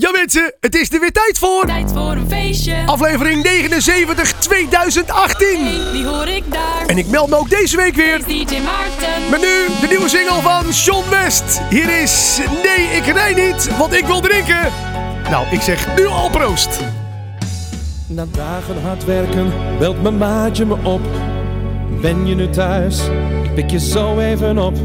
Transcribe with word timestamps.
Ja 0.00 0.10
mensen, 0.10 0.54
het 0.60 0.74
is 0.74 0.92
er 0.92 1.00
weer 1.00 1.12
tijd 1.12 1.38
voor. 1.38 1.66
Tijd 1.66 1.92
voor 1.92 2.12
een 2.12 2.28
feestje. 2.28 2.76
Aflevering 2.86 3.42
79 3.42 4.32
2018. 4.32 5.92
Wie 5.92 6.06
hoor 6.06 6.28
ik 6.28 6.52
daar? 6.52 6.86
En 6.86 6.98
ik 6.98 7.06
meld 7.06 7.28
me 7.28 7.36
ook 7.36 7.50
deze 7.50 7.76
week 7.76 7.94
weer. 7.94 8.18
DJ 8.18 8.60
Maarten. 8.60 9.30
Met 9.30 9.40
nu 9.40 9.66
de 9.80 9.86
nieuwe 9.88 10.08
single 10.08 10.40
van 10.40 10.72
Sean 10.72 11.02
West. 11.10 11.60
Hier 11.70 12.00
is 12.02 12.38
Nee, 12.64 12.86
ik 12.86 13.04
rij 13.04 13.34
niet, 13.34 13.76
want 13.76 13.92
ik 13.92 14.04
wil 14.04 14.20
drinken. 14.20 14.72
Nou, 15.30 15.46
ik 15.50 15.60
zeg 15.60 15.96
nu 15.96 16.06
al 16.06 16.30
proost. 16.30 16.80
Na 18.06 18.26
dagen 18.30 18.82
hard 18.82 19.04
werken 19.04 19.52
belt 19.78 20.02
mijn 20.02 20.18
maatje 20.18 20.64
me 20.64 20.76
op. 20.82 21.02
Ben 22.00 22.26
je 22.26 22.34
nu 22.34 22.50
thuis? 22.50 23.00
Ik 23.42 23.54
pik 23.54 23.70
je 23.70 23.80
zo 23.80 24.18
even 24.18 24.58
op. 24.58 24.76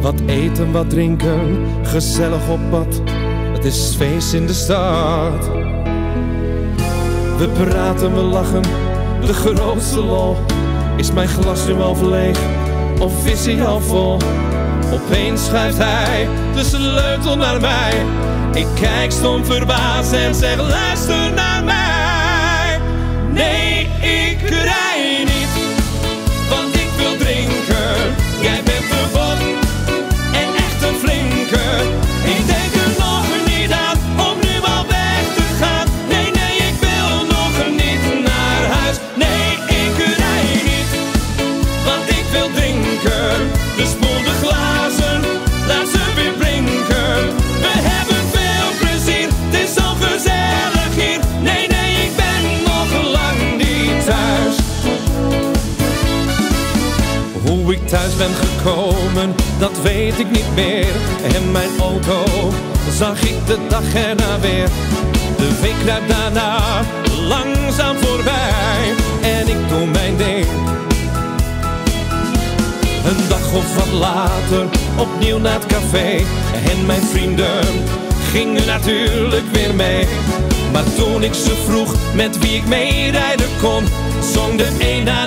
Wat 0.00 0.20
eten, 0.26 0.72
wat 0.72 0.90
drinken, 0.90 1.66
gezellig 1.82 2.48
op 2.48 2.60
pad. 2.70 3.19
Het 3.60 3.72
is 3.72 3.94
feest 3.96 4.32
in 4.32 4.46
de 4.46 4.52
stad. 4.52 5.44
We 7.38 7.48
praten, 7.48 8.14
we 8.14 8.20
lachen, 8.20 8.62
de 9.26 9.32
grootste 9.32 10.00
lol. 10.00 10.36
Is 10.96 11.12
mijn 11.12 11.28
glas 11.28 11.66
nu 11.66 11.74
al 11.74 12.08
leeg 12.08 12.38
of 12.98 13.26
is 13.26 13.44
hij 13.44 13.64
al 13.64 13.80
vol? 13.80 14.18
Opeens 14.92 15.44
schuift 15.44 15.78
hij 15.78 16.28
de 16.54 16.64
sleutel 16.64 17.36
naar 17.36 17.60
mij. 17.60 18.04
Ik 18.54 18.66
kijk 18.80 19.10
stom 19.10 19.44
verbaasd 19.44 20.12
en 20.12 20.34
zeg 20.34 20.56
luister 20.56 21.32
naar 21.32 21.64
mij. 21.64 22.80
Nee, 23.32 23.80
ik 24.28 24.40
rij 24.48 25.18
niet, 25.18 25.64
want 26.50 26.74
ik 26.74 26.88
wil 26.96 27.16
drinken. 27.16 28.14
Jij 28.40 28.62
bent 28.64 28.88
de 28.88 29.08
en 30.32 30.54
echt 30.54 30.82
een 30.82 30.94
flinke. 30.94 31.30
Ben 58.20 58.34
gekomen, 58.34 59.34
dat 59.58 59.80
weet 59.82 60.18
ik 60.18 60.30
niet 60.30 60.54
meer. 60.54 60.94
En 61.34 61.50
mijn 61.52 61.70
auto 61.80 62.24
zag 62.98 63.22
ik 63.22 63.46
de 63.46 63.58
dag 63.68 63.94
erna 63.94 64.40
weer. 64.40 64.68
De 65.36 65.58
week 65.60 65.74
kruipt 65.84 66.08
daarna 66.08 66.60
langzaam 67.28 67.96
voorbij. 67.96 68.94
En 69.22 69.48
ik 69.48 69.68
doe 69.68 69.86
mijn 69.86 70.16
ding. 70.16 70.46
Een 73.04 73.28
dag 73.28 73.54
of 73.54 73.76
wat 73.76 73.92
later, 74.00 74.66
opnieuw 74.98 75.38
naar 75.38 75.60
het 75.60 75.66
café. 75.66 76.24
En 76.70 76.86
mijn 76.86 77.02
vrienden 77.02 77.64
gingen 78.32 78.66
natuurlijk 78.66 79.52
weer 79.52 79.74
mee. 79.74 80.06
Maar 80.72 80.94
toen 80.96 81.22
ik 81.22 81.34
ze 81.34 81.54
vroeg 81.66 81.94
met 82.14 82.38
wie 82.38 82.56
ik 82.56 82.66
meerijden 82.66 83.48
kon, 83.62 83.84
zong 84.32 84.56
de 84.56 84.68
een 84.78 85.04
na 85.04 85.26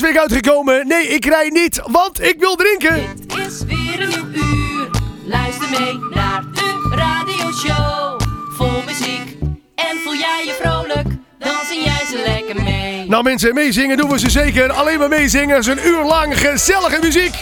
week 0.00 0.18
uitgekomen. 0.18 0.86
Nee, 0.86 1.08
ik 1.08 1.24
rij 1.24 1.48
niet, 1.48 1.80
want 1.84 2.22
ik 2.22 2.36
wil 2.38 2.54
drinken. 2.54 2.94
Het 2.94 3.46
is 3.46 3.62
weer 3.66 4.00
een 4.00 4.08
nieuw 4.08 4.42
uur. 4.44 4.90
Luister 5.24 5.70
mee 5.70 5.98
naar 6.10 6.44
de 6.52 6.94
radioshow. 6.94 8.20
Vol 8.56 8.82
muziek. 8.86 9.36
En 9.74 9.98
voel 10.04 10.14
jij 10.14 10.42
je 10.44 10.58
vrolijk? 10.62 11.06
Dan 11.38 11.56
zing 11.68 11.84
jij 11.84 12.06
ze 12.10 12.22
lekker 12.26 12.62
mee. 12.62 13.08
Nou 13.08 13.22
mensen, 13.22 13.54
meezingen 13.54 13.96
doen 13.96 14.10
we 14.10 14.18
ze 14.18 14.30
zeker. 14.30 14.72
Alleen 14.72 14.98
maar 14.98 15.08
meezingen 15.08 15.58
is 15.58 15.66
een 15.66 15.86
uur 15.86 16.04
lang 16.04 16.40
gezellige 16.40 16.98
muziek. 17.00 17.34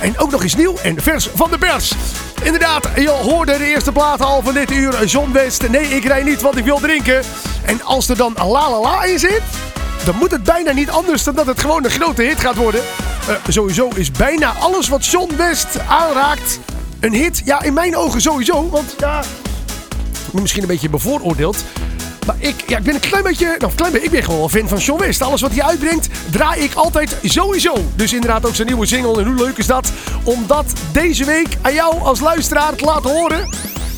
En 0.00 0.18
ook 0.18 0.30
nog 0.30 0.42
eens 0.42 0.56
nieuw 0.56 0.76
en 0.82 1.02
vers 1.02 1.28
van 1.34 1.50
de 1.50 1.58
pers. 1.58 1.92
Inderdaad, 2.42 2.88
je 2.96 3.08
hoorde 3.08 3.58
de 3.58 3.64
eerste 3.64 3.92
plaat 3.92 4.20
al 4.20 4.42
van 4.42 4.54
dit 4.54 4.70
uur. 4.70 5.04
John 5.04 5.32
West, 5.32 5.68
nee 5.68 5.84
ik 5.84 6.04
rij 6.04 6.22
niet 6.22 6.40
want 6.40 6.56
ik 6.56 6.64
wil 6.64 6.78
drinken. 6.78 7.22
En 7.64 7.82
als 7.82 8.08
er 8.08 8.16
dan 8.16 8.34
la 8.36 8.70
la 8.70 8.80
la 8.80 9.02
in 9.02 9.18
zit... 9.18 9.42
Dan 10.04 10.16
moet 10.16 10.30
het 10.30 10.42
bijna 10.42 10.72
niet 10.72 10.90
anders 10.90 11.24
dan 11.24 11.34
dat 11.34 11.46
het 11.46 11.60
gewoon 11.60 11.84
een 11.84 11.90
grote 11.90 12.22
hit 12.22 12.40
gaat 12.40 12.56
worden. 12.56 12.80
Eh, 13.28 13.34
sowieso 13.48 13.88
is 13.94 14.10
bijna 14.10 14.52
alles 14.60 14.88
wat 14.88 15.06
John 15.06 15.36
West 15.36 15.78
aanraakt 15.88 16.58
een 17.00 17.12
hit. 17.12 17.42
Ja, 17.44 17.62
in 17.62 17.72
mijn 17.72 17.96
ogen 17.96 18.20
sowieso. 18.20 18.68
Want 18.70 18.94
ja, 18.98 19.22
ik 20.32 20.40
misschien 20.40 20.62
een 20.62 20.68
beetje 20.68 20.88
bevooroordeeld. 20.88 21.64
Maar 22.26 22.36
ik, 22.38 22.54
ja, 22.66 22.78
ik 22.78 22.84
ben 22.84 22.94
een 22.94 23.00
klein 23.00 23.22
beetje, 23.22 23.54
nou 23.58 23.72
klein 23.74 23.92
beetje, 23.92 24.06
ik 24.06 24.12
ben 24.12 24.22
gewoon 24.22 24.38
wel 24.38 24.48
fan 24.48 24.68
van 24.68 24.80
Sean 24.80 24.98
West. 24.98 25.22
Alles 25.22 25.40
wat 25.40 25.52
hij 25.52 25.62
uitbrengt, 25.62 26.08
draai 26.30 26.62
ik 26.62 26.74
altijd 26.74 27.16
sowieso. 27.22 27.74
Dus 27.94 28.12
inderdaad 28.12 28.46
ook 28.46 28.54
zijn 28.54 28.66
nieuwe 28.66 28.86
single. 28.86 29.20
En 29.20 29.26
hoe 29.26 29.44
leuk 29.44 29.58
is 29.58 29.66
dat 29.66 29.92
om 30.22 30.46
dat 30.46 30.72
deze 30.92 31.24
week 31.24 31.48
aan 31.60 31.74
jou 31.74 32.00
als 32.02 32.20
luisteraar 32.20 32.74
te 32.74 32.84
laten 32.84 33.10
horen. 33.10 33.48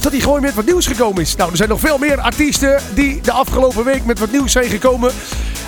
Dat 0.01 0.13
hij 0.13 0.21
gewoon 0.21 0.41
met 0.41 0.55
wat 0.55 0.65
nieuws 0.65 0.87
gekomen 0.87 1.23
is. 1.23 1.37
Nou, 1.37 1.51
er 1.51 1.57
zijn 1.57 1.69
nog 1.69 1.81
veel 1.81 1.99
meer 1.99 2.21
artiesten 2.21 2.83
die 2.95 3.21
de 3.21 3.33
afgelopen 3.33 3.85
week 3.85 4.05
met 4.05 4.19
wat 4.19 4.31
nieuws 4.31 4.53
zijn 4.53 4.69
gekomen. 4.69 5.13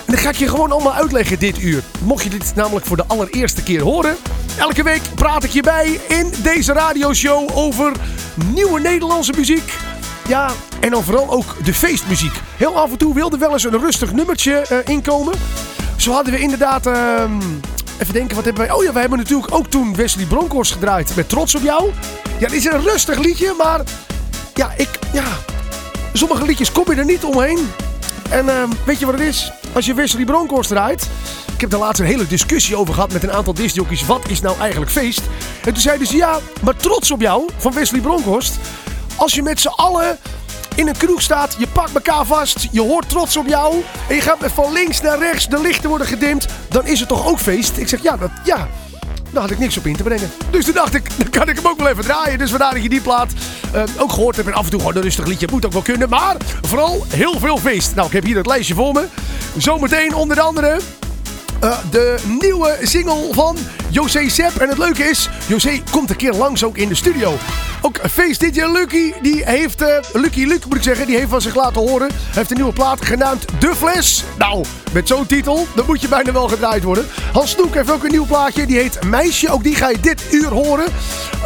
En 0.07 0.13
dat 0.13 0.21
ga 0.21 0.29
ik 0.29 0.37
je 0.37 0.49
gewoon 0.49 0.73
allemaal 0.73 0.95
uitleggen 0.95 1.39
dit 1.39 1.63
uur. 1.63 1.83
Mocht 2.01 2.23
je 2.23 2.31
dit 2.31 2.53
namelijk 2.55 2.87
voor 2.87 2.97
de 2.97 3.05
allereerste 3.07 3.63
keer 3.63 3.83
horen. 3.83 4.17
Elke 4.59 4.83
week 4.83 5.03
praat 5.15 5.45
ik 5.45 5.51
je 5.51 5.63
bij 5.63 6.01
in 6.09 6.33
deze 6.43 6.73
radioshow 6.73 7.51
over 7.55 7.93
nieuwe 8.55 8.81
Nederlandse 8.81 9.33
muziek. 9.37 9.75
Ja, 10.29 10.51
en 10.81 10.91
dan 10.91 11.03
vooral 11.05 11.31
ook 11.31 11.65
de 11.65 11.75
feestmuziek. 11.75 12.35
Heel 12.57 12.77
af 12.77 12.91
en 12.91 12.99
toe 12.99 13.15
wilde 13.15 13.39
wel 13.39 13.53
eens 13.53 13.65
een 13.65 13.79
rustig 13.79 14.13
nummertje 14.13 14.53
eh, 14.53 14.79
inkomen. 14.85 15.35
Zo 15.97 16.13
hadden 16.13 16.33
we 16.33 16.39
inderdaad 16.39 16.87
ehm, 16.87 17.41
Even 17.99 18.15
denken, 18.15 18.37
wat 18.37 18.45
hebben 18.45 18.67
wij... 18.67 18.75
Oh 18.75 18.85
ja, 18.85 18.93
we 18.93 19.01
hebben 19.01 19.19
natuurlijk 19.19 19.55
ook 19.55 19.67
toen 19.67 19.95
Wesley 19.95 20.25
Bronkhorst 20.25 20.73
gedraaid 20.73 21.17
met 21.17 21.29
Trots 21.29 21.55
op 21.55 21.63
jou. 21.63 21.91
Ja, 22.39 22.49
dit 22.49 22.53
is 22.53 22.65
een 22.65 22.83
rustig 22.83 23.19
liedje, 23.19 23.55
maar... 23.59 23.81
Ja, 24.55 24.73
ik... 24.77 24.89
Ja, 25.13 25.25
sommige 26.13 26.45
liedjes 26.45 26.73
kom 26.73 26.85
je 26.91 26.97
er 26.97 27.05
niet 27.05 27.25
omheen. 27.25 27.59
En 28.31 28.49
ehm, 28.49 28.69
weet 28.85 28.99
je 28.99 29.07
wat 29.07 29.15
het 29.15 29.29
is? 29.29 29.53
Als 29.73 29.87
je 29.87 29.95
Wesley 29.95 30.25
Bronkhorst 30.25 30.71
draait... 30.71 31.09
Ik 31.57 31.63
heb 31.63 31.71
daar 31.71 31.81
laatst 31.81 32.01
een 32.01 32.07
hele 32.07 32.27
discussie 32.27 32.77
over 32.77 32.95
gehad 32.95 33.13
met 33.13 33.23
een 33.23 33.33
aantal 33.33 33.55
discjockeys. 33.55 34.07
Wat 34.07 34.29
is 34.29 34.41
nou 34.41 34.59
eigenlijk 34.59 34.91
feest? 34.91 35.21
En 35.65 35.73
toen 35.73 35.83
zeiden 35.83 36.07
ze, 36.07 36.17
ja, 36.17 36.39
maar 36.63 36.77
trots 36.77 37.11
op 37.11 37.21
jou, 37.21 37.49
van 37.57 37.73
Wesley 37.73 38.01
Bronkhorst. 38.01 38.59
Als 39.17 39.35
je 39.35 39.43
met 39.43 39.61
z'n 39.61 39.69
allen 39.69 40.19
in 40.75 40.89
een 40.89 40.97
kroeg 40.97 41.23
staat, 41.23 41.57
je 41.59 41.67
pakt 41.67 41.95
elkaar 41.95 42.27
vast, 42.27 42.69
je 42.71 42.81
hoort 42.81 43.09
trots 43.09 43.37
op 43.37 43.47
jou. 43.47 43.83
En 44.09 44.15
je 44.15 44.21
gaat 44.21 44.41
met 44.41 44.53
van 44.53 44.73
links 44.73 45.01
naar 45.01 45.19
rechts, 45.19 45.49
de 45.49 45.61
lichten 45.61 45.89
worden 45.89 46.07
gedimd. 46.07 46.47
Dan 46.69 46.87
is 46.87 47.01
het 47.01 47.09
toch 47.09 47.27
ook 47.27 47.39
feest? 47.39 47.77
Ik 47.77 47.89
zeg, 47.89 48.03
ja, 48.03 48.17
dat, 48.17 48.31
ja. 48.45 48.69
Daar 49.31 49.43
had 49.43 49.51
ik 49.51 49.59
niks 49.59 49.77
op 49.77 49.87
in 49.87 49.97
te 49.97 50.03
brengen. 50.03 50.31
Dus 50.51 50.65
toen 50.65 50.75
dacht 50.75 50.95
ik, 50.95 51.11
dan 51.19 51.31
kan 51.31 51.49
ik 51.49 51.57
hem 51.57 51.67
ook 51.67 51.79
wel 51.79 51.89
even 51.89 52.05
draaien. 52.05 52.39
Dus 52.39 52.51
vandaar 52.51 52.75
dat 52.75 52.83
je 52.83 52.89
die 52.89 53.01
plaat 53.01 53.33
eh, 53.73 53.83
ook 53.99 54.13
gehoord 54.13 54.37
hebt. 54.37 54.49
En 54.49 54.55
af 54.55 54.65
en 54.65 54.71
toe 54.71 54.81
gewoon 54.81 54.97
een 54.97 55.03
rustig 55.03 55.27
liedje. 55.27 55.49
Moet 55.51 55.67
ook 55.67 55.73
wel 55.73 55.83
kunnen. 55.83 56.09
Maar 56.09 56.37
vooral 56.63 57.05
heel 57.09 57.39
veel 57.39 57.59
feest. 57.59 57.95
Nou, 57.95 58.07
ik 58.07 58.13
heb 58.13 58.25
hier 58.25 58.37
het 58.37 58.47
lijstje 58.47 58.75
voor 58.75 58.93
me. 58.93 59.07
Zometeen 59.57 60.15
onder 60.15 60.41
andere 60.41 60.79
eh, 61.61 61.79
de 61.91 62.17
nieuwe 62.41 62.77
single 62.83 63.29
van 63.31 63.57
José 63.91 64.29
Sepp. 64.29 64.57
En 64.57 64.69
het 64.69 64.79
leuke 64.79 65.03
is, 65.03 65.29
José 65.47 65.83
komt 65.91 66.11
een 66.11 66.17
keer 66.17 66.33
langs 66.33 66.65
ook 66.65 66.77
in 66.77 66.89
de 66.89 66.95
studio. 66.95 67.35
Ook 67.83 67.99
Face 68.11 68.51
DJ 68.51 68.65
Lucky, 68.65 69.13
die 69.23 69.43
heeft, 69.45 69.83
uh, 69.83 69.89
Lucky 70.13 70.45
Luke 70.45 70.67
moet 70.69 70.77
ik 70.77 70.83
zeggen, 70.83 71.07
die 71.07 71.17
heeft 71.17 71.29
van 71.29 71.41
zich 71.41 71.55
laten 71.55 71.81
horen. 71.81 72.11
Heeft 72.31 72.51
een 72.51 72.57
nieuwe 72.57 72.73
plaat 72.73 73.05
genaamd 73.05 73.45
De 73.59 73.75
Fles. 73.75 74.25
Nou, 74.39 74.65
met 74.93 75.09
zo'n 75.09 75.27
titel, 75.27 75.67
dan 75.75 75.87
moet 75.87 76.01
je 76.01 76.09
bijna 76.09 76.33
wel 76.33 76.49
gedraaid 76.49 76.83
worden. 76.83 77.07
Hans 77.33 77.51
Snoek 77.51 77.75
heeft 77.75 77.91
ook 77.91 78.05
een 78.05 78.11
nieuw 78.11 78.27
plaatje, 78.27 78.67
die 78.67 78.79
heet 78.79 79.05
Meisje. 79.05 79.51
Ook 79.51 79.63
die 79.63 79.75
ga 79.75 79.89
je 79.89 80.01
dit 80.01 80.23
uur 80.31 80.49
horen. 80.49 80.87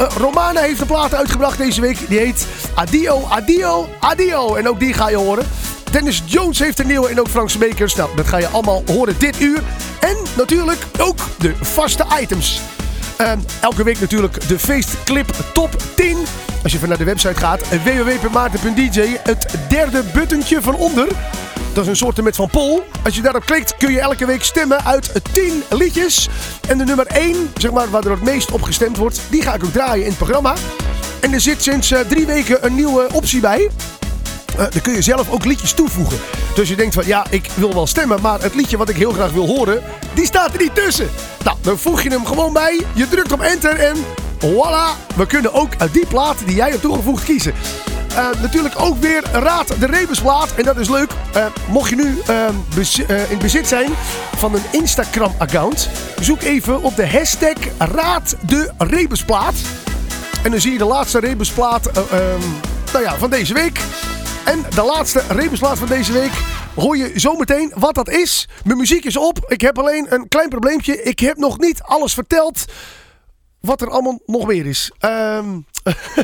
Uh, 0.00 0.06
Romana 0.16 0.60
heeft 0.60 0.80
een 0.80 0.86
plaat 0.86 1.14
uitgebracht 1.14 1.58
deze 1.58 1.80
week, 1.80 2.08
die 2.08 2.18
heet 2.18 2.46
Adio, 2.74 3.26
Adio, 3.30 3.88
Adio. 4.00 4.54
En 4.54 4.68
ook 4.68 4.80
die 4.80 4.92
ga 4.92 5.08
je 5.08 5.16
horen. 5.16 5.46
Dennis 5.90 6.22
Jones 6.24 6.58
heeft 6.58 6.78
een 6.78 6.86
nieuwe 6.86 7.08
en 7.08 7.20
ook 7.20 7.28
Frank 7.28 7.50
Smekers. 7.50 7.94
Nou, 7.94 8.16
dat 8.16 8.26
ga 8.26 8.38
je 8.38 8.48
allemaal 8.48 8.82
horen 8.86 9.14
dit 9.18 9.40
uur. 9.40 9.62
En 10.00 10.16
natuurlijk 10.36 10.78
ook 10.98 11.18
de 11.38 11.54
vaste 11.60 12.04
items. 12.20 12.60
Uh, 13.20 13.32
elke 13.60 13.84
week 13.84 14.00
natuurlijk 14.00 14.48
de 14.48 14.58
feestclip 14.58 15.30
top 15.52 15.76
10. 15.96 16.16
Als 16.62 16.72
je 16.72 16.76
even 16.76 16.88
naar 16.88 16.98
de 16.98 17.04
website 17.04 17.34
gaat, 17.34 17.68
www.maarten.dj, 17.68 19.16
het 19.22 19.54
derde 19.68 20.02
buttentje 20.12 20.62
van 20.62 20.74
onder. 20.74 21.08
Dat 21.72 21.84
is 21.84 21.90
een 21.90 21.96
soort 21.96 22.22
met 22.22 22.36
van 22.36 22.50
Pol. 22.50 22.82
Als 23.04 23.14
je 23.14 23.22
daarop 23.22 23.44
klikt 23.44 23.76
kun 23.76 23.92
je 23.92 24.00
elke 24.00 24.26
week 24.26 24.42
stemmen 24.42 24.84
uit 24.84 25.12
10 25.32 25.62
liedjes. 25.70 26.28
En 26.68 26.78
de 26.78 26.84
nummer 26.84 27.06
1, 27.06 27.50
zeg 27.56 27.70
maar, 27.70 27.90
waar 27.90 28.04
er 28.04 28.10
het 28.10 28.22
meest 28.22 28.50
op 28.50 28.62
gestemd 28.62 28.96
wordt, 28.96 29.20
die 29.30 29.42
ga 29.42 29.54
ik 29.54 29.64
ook 29.64 29.72
draaien 29.72 30.04
in 30.04 30.10
het 30.10 30.18
programma. 30.18 30.54
En 31.20 31.32
er 31.32 31.40
zit 31.40 31.62
sinds 31.62 31.90
uh, 31.90 32.00
drie 32.00 32.26
weken 32.26 32.66
een 32.66 32.74
nieuwe 32.74 33.08
optie 33.12 33.40
bij. 33.40 33.70
Uh, 34.60 34.66
dan 34.70 34.80
kun 34.82 34.92
je 34.92 35.02
zelf 35.02 35.30
ook 35.30 35.44
liedjes 35.44 35.72
toevoegen. 35.72 36.18
Dus 36.54 36.68
je 36.68 36.76
denkt 36.76 36.94
van 36.94 37.06
ja, 37.06 37.26
ik 37.30 37.48
wil 37.54 37.74
wel 37.74 37.86
stemmen, 37.86 38.20
maar 38.20 38.40
het 38.40 38.54
liedje 38.54 38.76
wat 38.76 38.88
ik 38.88 38.96
heel 38.96 39.12
graag 39.12 39.32
wil 39.32 39.46
horen, 39.46 39.82
die 40.14 40.26
staat 40.26 40.52
er 40.52 40.60
niet 40.60 40.74
tussen. 40.74 41.08
Nou, 41.44 41.56
dan 41.60 41.78
voeg 41.78 42.02
je 42.02 42.10
hem 42.10 42.26
gewoon 42.26 42.52
bij. 42.52 42.80
Je 42.94 43.08
drukt 43.08 43.32
op 43.32 43.40
enter 43.40 43.78
en 43.78 43.96
voilà. 44.38 45.14
We 45.16 45.26
kunnen 45.26 45.52
ook 45.52 45.72
uit 45.78 45.92
die 45.92 46.06
plaat 46.06 46.36
die 46.46 46.54
jij 46.54 46.70
hebt 46.70 46.82
toegevoegd 46.82 47.24
kiezen. 47.24 47.54
Uh, 48.10 48.28
natuurlijk 48.42 48.74
ook 48.78 49.00
weer 49.00 49.22
Raad 49.32 49.74
de 49.78 49.86
Rebusplaat. 49.86 50.54
En 50.54 50.64
dat 50.64 50.76
is 50.76 50.88
leuk. 50.88 51.10
Uh, 51.36 51.44
mocht 51.68 51.90
je 51.90 51.96
nu 51.96 52.22
bez 52.74 52.98
in 53.28 53.38
bezit 53.38 53.68
zijn 53.68 53.90
van 54.36 54.54
een 54.54 54.64
Instagram-account, 54.70 55.88
zoek 56.20 56.42
even 56.42 56.82
op 56.82 56.96
de 56.96 57.08
hashtag 57.08 57.56
Raad 57.78 58.36
de 58.40 58.70
Rebusplaat. 58.78 59.54
En 60.42 60.50
dan 60.50 60.60
zie 60.60 60.72
je 60.72 60.78
de 60.78 60.84
laatste 60.84 61.20
Rebusplaat 61.20 61.90
nou 62.92 63.04
ja, 63.04 63.18
van 63.18 63.30
deze 63.30 63.54
week. 63.54 63.80
En 64.44 64.64
de 64.74 64.82
laatste 64.82 65.22
rebusplaat 65.28 65.78
van 65.78 65.88
deze 65.88 66.12
week 66.12 66.32
hoor 66.74 66.96
je 66.96 67.12
zometeen 67.14 67.72
wat 67.74 67.94
dat 67.94 68.08
is. 68.08 68.48
Mijn 68.64 68.78
muziek 68.78 69.04
is 69.04 69.16
op. 69.16 69.44
Ik 69.46 69.60
heb 69.60 69.78
alleen 69.78 70.14
een 70.14 70.28
klein 70.28 70.48
probleempje. 70.48 71.02
Ik 71.02 71.18
heb 71.18 71.36
nog 71.36 71.58
niet 71.58 71.82
alles 71.82 72.14
verteld 72.14 72.64
wat 73.60 73.80
er 73.80 73.90
allemaal 73.90 74.18
nog 74.26 74.46
meer 74.46 74.66
is. 74.66 74.90
Um, 75.00 75.66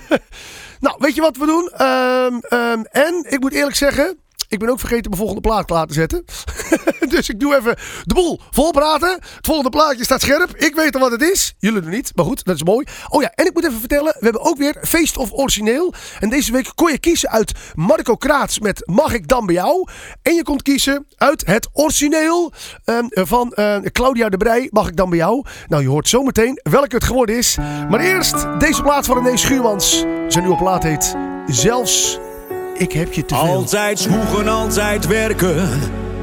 nou, 0.85 0.97
weet 0.99 1.15
je 1.15 1.21
wat 1.21 1.37
we 1.37 1.47
doen? 1.47 1.87
Um, 1.87 2.61
um, 2.61 2.85
en 2.85 3.25
ik 3.29 3.41
moet 3.41 3.53
eerlijk 3.53 3.77
zeggen... 3.77 4.19
Ik 4.48 4.58
ben 4.58 4.69
ook 4.69 4.78
vergeten 4.78 5.10
mijn 5.10 5.22
volgende 5.22 5.62
plaat 5.66 5.88
te 5.88 5.94
zetten. 5.94 6.25
dus 7.14 7.28
ik 7.28 7.40
doe 7.40 7.56
even 7.56 7.76
de 8.04 8.14
boel 8.14 8.40
vol 8.50 8.70
praten. 8.70 9.12
Het 9.12 9.46
volgende 9.46 9.70
plaatje 9.70 10.04
staat 10.04 10.20
scherp. 10.20 10.56
Ik 10.56 10.75
weet 10.75 10.94
al 10.94 11.00
wat 11.00 11.10
het 11.10 11.22
is. 11.22 11.54
Jullie 11.58 11.81
nog 11.81 11.90
niet. 11.90 12.12
Maar 12.14 12.25
goed, 12.25 12.44
dat 12.44 12.54
is 12.54 12.62
mooi. 12.62 12.87
Oh 13.08 13.22
ja, 13.22 13.32
en 13.34 13.46
ik 13.46 13.54
moet 13.54 13.64
even 13.64 13.78
vertellen. 13.78 14.16
We 14.19 14.25
hebben 14.25 14.43
ook 14.43 14.56
weer 14.56 14.76
Feest 14.82 15.16
of 15.16 15.32
Origineel. 15.32 15.94
En 16.20 16.28
deze 16.28 16.52
week 16.52 16.72
kon 16.75 16.90
je 16.90 16.98
kiezen 16.98 17.31
uit 17.31 17.52
Marco 17.75 18.16
Kraats 18.16 18.58
met 18.58 18.82
Mag 18.84 19.12
ik 19.12 19.28
dan 19.28 19.46
bij 19.46 19.54
jou? 19.54 19.88
En 20.22 20.34
je 20.34 20.43
kon 20.43 20.56
kiezen 20.56 21.06
uit 21.16 21.46
het 21.46 21.69
origineel 21.72 22.52
um, 22.84 23.08
van 23.10 23.52
uh, 23.54 23.76
Claudia 23.76 24.28
de 24.28 24.37
Brij. 24.37 24.69
Mag 24.70 24.88
ik 24.88 24.96
dan 24.96 25.08
bij 25.08 25.19
jou? 25.19 25.44
Nou, 25.69 25.82
je 25.82 25.88
hoort 25.88 26.08
zometeen 26.08 26.60
welke 26.62 26.94
het 26.94 27.04
geworden 27.04 27.37
is. 27.37 27.56
Maar 27.90 28.00
eerst 28.00 28.46
deze 28.58 28.82
plaat 28.82 29.06
van 29.06 29.25
René 29.25 29.37
Schuurmans. 29.37 30.04
Zijn 30.28 30.44
nieuwe 30.44 30.58
plaat 30.58 30.82
heet 30.82 31.14
Zelfs 31.46 32.19
ik 32.78 32.93
heb 32.93 33.12
je 33.12 33.25
te 33.25 33.34
veel. 33.34 33.44
Altijd 33.44 33.99
zwoegen, 33.99 34.49
altijd 34.49 35.06
werken. 35.06 35.69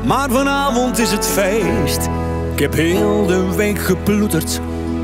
Maar 0.06 0.30
vanavond 0.30 1.00
is 1.00 1.12
het 1.12 1.28
feest. 1.28 2.10
Ik 2.54 2.60
heb 2.60 2.74
heel 2.74 3.26
de 3.26 3.56
week 3.56 3.80
geploeterd. 3.80 4.60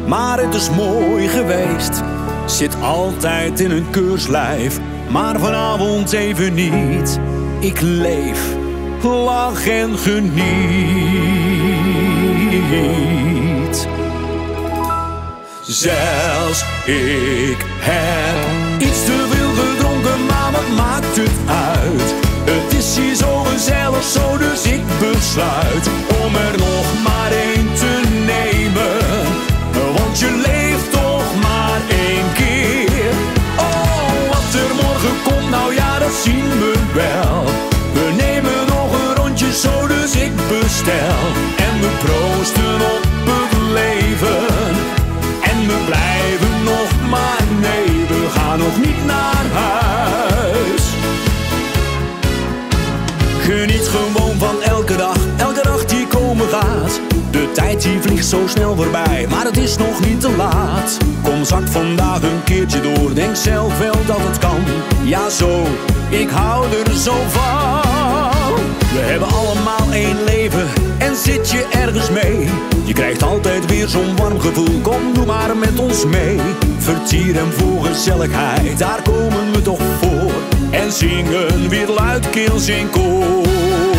Maar 0.08 0.40
het 0.40 0.54
is 0.54 0.70
mooi 0.70 1.28
geweest. 1.28 2.02
Zit 2.46 2.82
altijd 2.82 3.60
in 3.60 3.72
een 3.72 3.90
keurslijf. 3.90 4.80
Maar 5.10 5.40
vanavond 5.40 6.12
even 6.12 6.54
niet. 6.54 7.20
Ik 7.60 7.82
leef, 7.82 8.40
lach 9.04 9.68
en 9.68 9.98
geniet. 9.98 10.40
Zelfs 15.62 16.66
ik 16.86 17.66
heb 17.80 18.82
iets 18.82 19.06
te 19.06 19.39
maar 20.30 20.52
wat 20.52 20.70
maakt 20.76 21.16
het 21.24 21.38
uit? 21.74 22.08
Het 22.52 22.74
is 22.78 22.98
hier 22.98 23.16
zo 23.16 23.44
gezellig 23.44 24.04
zo, 24.04 24.38
dus 24.38 24.64
ik 24.64 24.84
besluit 25.00 25.86
om 26.24 26.36
er 26.36 26.58
nog 26.58 26.88
maar 27.08 27.32
één 27.32 27.68
te 27.74 27.94
nemen. 28.34 28.98
Want 29.98 30.20
je 30.20 30.32
leeft 30.48 30.92
toch 30.92 31.28
maar 31.42 31.82
één 32.08 32.28
keer. 32.34 33.12
Oh, 33.58 34.12
wat 34.32 34.50
er 34.64 34.72
morgen 34.84 35.16
komt, 35.24 35.50
nou 35.50 35.74
ja, 35.74 36.00
dat 36.00 36.14
zien 36.24 36.50
we 36.62 36.74
wel. 36.94 37.44
We 37.94 38.14
nemen 38.24 38.66
nog 38.68 38.92
een 38.94 39.16
rondje 39.16 39.54
zo, 39.54 39.88
dus 39.88 40.16
ik 40.16 40.32
bestel. 40.36 41.59
Zo 58.24 58.48
snel 58.48 58.76
voorbij, 58.76 59.28
maar 59.30 59.46
het 59.46 59.58
is 59.58 59.78
nog 59.78 60.06
niet 60.06 60.22
te 60.22 60.36
laat. 60.38 60.98
Kom 61.24 61.46
zak 61.46 61.68
vandaag 61.68 62.22
een 62.22 62.44
keertje 62.44 62.82
door, 62.82 63.14
denk 63.14 63.36
zelf 63.36 63.80
wel 63.80 64.06
dat 64.06 64.20
het 64.20 64.38
kan. 64.38 64.60
Ja 65.04 65.30
zo, 65.30 65.68
ik 66.10 66.30
hou 66.30 66.66
er 66.86 66.96
zo 66.96 67.14
van. 67.28 68.56
We 68.94 69.00
hebben 69.00 69.28
allemaal 69.28 69.92
één 69.92 70.24
leven 70.24 70.68
en 70.98 71.16
zit 71.16 71.50
je 71.50 71.68
ergens 71.72 72.10
mee. 72.10 72.50
Je 72.84 72.94
krijgt 72.94 73.24
altijd 73.24 73.66
weer 73.66 73.88
zo'n 73.88 74.16
warm 74.16 74.40
gevoel, 74.40 74.80
kom 74.82 75.14
doe 75.14 75.26
maar 75.26 75.58
met 75.58 75.80
ons 75.80 76.06
mee. 76.06 76.40
Vertier 76.78 77.38
en 77.38 77.54
voor 77.54 77.86
gezelligheid, 77.86 78.78
daar 78.78 79.02
komen 79.02 79.52
we 79.52 79.62
toch 79.62 79.82
voor. 80.02 80.32
En 80.72 80.92
zingen 80.92 81.70
weer 81.70 81.88
luidkeels 81.88 82.68
in 82.68 82.90
koor. 82.90 83.99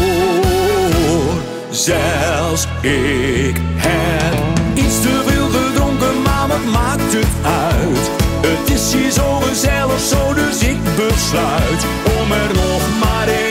Zelfs 1.70 2.66
ik 2.80 3.56
heb 3.76 4.34
iets 4.74 5.00
te 5.00 5.22
veel 5.26 5.48
gedronken, 5.48 6.22
maar 6.22 6.48
wat 6.48 6.64
maakt 6.72 7.12
het 7.12 7.26
uit? 7.42 8.10
Het 8.46 8.74
is 8.76 8.92
hier 8.92 9.10
zo 9.10 9.40
gezellig 9.40 10.00
zo, 10.00 10.34
dus 10.34 10.62
ik 10.62 10.78
besluit 10.96 11.82
om 12.20 12.32
er 12.32 12.54
nog 12.54 12.82
maar 13.00 13.28
één 13.28 13.49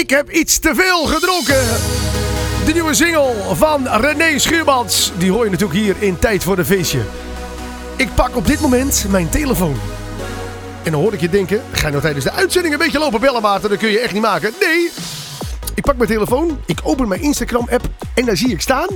Ik 0.00 0.10
heb 0.10 0.30
iets 0.30 0.58
te 0.58 0.74
veel 0.74 1.06
gedronken. 1.06 1.62
De 2.66 2.72
nieuwe 2.72 2.94
single 2.94 3.34
van 3.52 3.86
René 3.88 4.38
Schuurmans. 4.38 5.12
Die 5.16 5.30
hoor 5.30 5.44
je 5.44 5.50
natuurlijk 5.50 5.80
hier 5.80 5.96
in 5.98 6.18
Tijd 6.18 6.42
voor 6.42 6.56
de 6.56 6.64
Feestje. 6.64 7.02
Ik 7.96 8.14
pak 8.14 8.36
op 8.36 8.46
dit 8.46 8.60
moment 8.60 9.06
mijn 9.08 9.28
telefoon. 9.28 9.76
En 10.82 10.92
dan 10.92 11.00
hoor 11.00 11.12
ik 11.12 11.20
je 11.20 11.28
denken, 11.28 11.62
ga 11.72 11.84
je 11.84 11.90
nou 11.90 12.02
tijdens 12.02 12.24
de 12.24 12.32
uitzending 12.32 12.74
een 12.74 12.80
beetje 12.80 12.98
lopen 12.98 13.20
bellen, 13.20 13.42
Maarten? 13.42 13.70
Dat 13.70 13.78
kun 13.78 13.90
je 13.90 13.98
echt 13.98 14.12
niet 14.12 14.22
maken. 14.22 14.52
Nee, 14.60 14.90
ik 15.74 15.82
pak 15.82 15.96
mijn 15.96 16.08
telefoon, 16.08 16.60
ik 16.66 16.80
open 16.82 17.08
mijn 17.08 17.22
Instagram-app 17.22 17.88
en 18.14 18.24
daar 18.24 18.36
zie 18.36 18.50
ik 18.50 18.60
staan... 18.60 18.88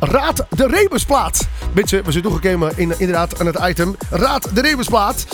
Raad 0.00 0.46
de 0.50 0.66
Rebusplaat. 0.66 1.46
Mensen, 1.72 2.04
we 2.04 2.10
zijn 2.10 2.22
toegekomen 2.22 2.72
in, 2.76 2.94
inderdaad 2.98 3.40
aan 3.40 3.46
het 3.46 3.58
item 3.62 3.96
Raad 4.10 4.48
de 4.54 4.60
Rebusplaat. 4.60 5.26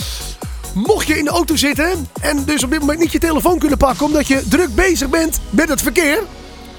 Mocht 0.73 1.07
je 1.07 1.17
in 1.17 1.23
de 1.23 1.29
auto 1.29 1.55
zitten 1.55 2.07
en 2.21 2.43
dus 2.45 2.63
op 2.63 2.69
dit 2.71 2.79
moment 2.79 2.99
niet 2.99 3.11
je 3.11 3.19
telefoon 3.19 3.59
kunnen 3.59 3.77
pakken 3.77 4.05
omdat 4.05 4.27
je 4.27 4.43
druk 4.47 4.75
bezig 4.75 5.09
bent 5.09 5.39
met 5.49 5.69
het 5.69 5.81
verkeer. 5.81 6.19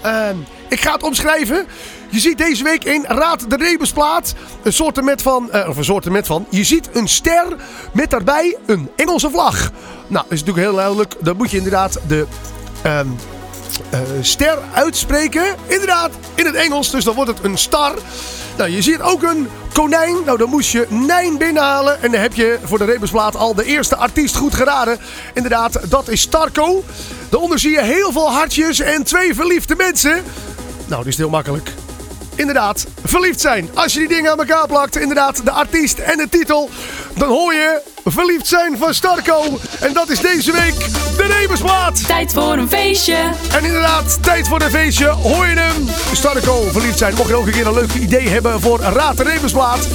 Ehm, 0.02 0.36
ik 0.68 0.80
ga 0.80 0.92
het 0.92 1.02
omschrijven. 1.02 1.66
Je 2.08 2.20
ziet 2.20 2.38
deze 2.38 2.64
week 2.64 2.84
in 2.84 3.04
Raad 3.08 3.50
de 3.50 3.56
Rebusplaat 3.56 4.34
een 4.62 4.72
soortement 4.72 5.22
van, 5.22 5.48
uh, 5.52 5.68
of 5.68 5.76
een 5.76 5.84
soortement 5.84 6.26
van, 6.26 6.46
je 6.50 6.64
ziet 6.64 6.88
een 6.92 7.08
ster 7.08 7.56
met 7.92 8.10
daarbij 8.10 8.56
een 8.66 8.90
Engelse 8.96 9.30
vlag. 9.30 9.70
Nou, 10.06 10.24
is 10.28 10.40
natuurlijk 10.40 10.66
heel 10.66 10.76
duidelijk, 10.76 11.14
dan 11.20 11.36
moet 11.36 11.50
je 11.50 11.56
inderdaad 11.56 11.98
de 12.06 12.26
ehm, 12.82 13.06
eh, 13.90 14.00
ster 14.20 14.58
uitspreken. 14.72 15.44
Inderdaad, 15.66 16.10
in 16.34 16.46
het 16.46 16.54
Engels, 16.54 16.90
dus 16.90 17.04
dan 17.04 17.14
wordt 17.14 17.30
het 17.30 17.44
een 17.44 17.58
star. 17.58 17.94
Nou, 18.62 18.74
je 18.74 18.82
ziet 18.82 19.00
ook 19.00 19.22
een 19.22 19.48
konijn. 19.72 20.16
Nou, 20.24 20.38
dan 20.38 20.48
moest 20.48 20.70
je 20.70 20.86
Nijn 20.88 21.38
binnenhalen. 21.38 22.02
En 22.02 22.10
dan 22.12 22.20
heb 22.20 22.34
je 22.34 22.58
voor 22.64 22.78
de 22.78 22.84
Rebusplaat 22.84 23.36
al 23.36 23.54
de 23.54 23.64
eerste 23.64 23.96
artiest 23.96 24.36
goed 24.36 24.54
geraden. 24.54 24.98
Inderdaad, 25.34 25.80
dat 25.88 26.08
is 26.08 26.20
Starco. 26.20 26.84
Daaronder 27.28 27.58
zie 27.58 27.70
je 27.70 27.82
heel 27.82 28.12
veel 28.12 28.30
hartjes 28.30 28.80
en 28.80 29.02
twee 29.02 29.34
verliefde 29.34 29.74
mensen. 29.76 30.24
Nou, 30.86 31.02
die 31.02 31.12
is 31.12 31.16
heel 31.16 31.30
makkelijk. 31.30 31.72
Inderdaad, 32.34 32.86
verliefd 33.04 33.40
zijn. 33.40 33.70
Als 33.74 33.92
je 33.92 33.98
die 33.98 34.08
dingen 34.08 34.30
aan 34.30 34.38
elkaar 34.38 34.66
plakt, 34.66 34.96
inderdaad, 34.96 35.44
de 35.44 35.50
artiest 35.50 35.98
en 35.98 36.16
de 36.16 36.28
titel, 36.30 36.70
dan 37.16 37.28
hoor 37.28 37.54
je 37.54 37.80
verliefd 38.04 38.46
zijn 38.46 38.78
van 38.78 38.94
Starco. 38.94 39.58
En 39.80 39.92
dat 39.92 40.08
is 40.08 40.20
deze 40.20 40.52
week 40.52 40.78
de 41.16 41.26
Rebusplaat. 41.38 42.06
Tijd 42.06 42.32
voor 42.32 42.52
een 42.52 42.68
feestje. 42.68 43.16
En 43.52 43.64
inderdaad, 43.64 44.22
tijd 44.22 44.48
voor 44.48 44.60
een 44.60 44.70
feestje. 44.70 45.06
Hoor 45.06 45.46
je 45.46 45.56
hem? 45.56 45.86
Starco, 46.12 46.68
verliefd 46.70 46.98
zijn. 46.98 47.14
Mocht 47.14 47.28
je 47.28 47.34
ook 47.34 47.46
een 47.46 47.52
keer 47.52 47.66
een 47.66 47.74
leuk 47.74 47.92
idee 47.92 48.28
hebben 48.28 48.60
voor 48.60 48.80
Raad 48.80 49.18
de. 49.18 49.88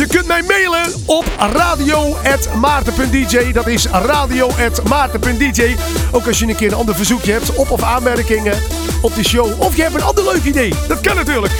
Je 0.00 0.06
kunt 0.06 0.26
mij 0.26 0.42
mailen 0.42 0.92
op 1.06 1.24
radio.maarten.dj. 1.38 3.52
Dat 3.52 3.66
is 3.66 3.86
radio.maarten.dj. 3.86 5.76
Ook 6.12 6.26
als 6.26 6.38
je 6.38 6.46
een 6.46 6.56
keer 6.56 6.72
een 6.72 6.78
ander 6.78 6.94
verzoekje 6.94 7.32
hebt, 7.32 7.54
op 7.54 7.70
of 7.70 7.82
aanmerkingen 7.82 8.62
op 9.02 9.14
de 9.14 9.24
show. 9.24 9.60
Of 9.60 9.76
je 9.76 9.82
hebt 9.82 9.94
een 9.94 10.02
ander 10.02 10.24
leuk 10.24 10.44
idee. 10.44 10.74
Dat 10.88 11.00
kan 11.00 11.16
natuurlijk. 11.16 11.52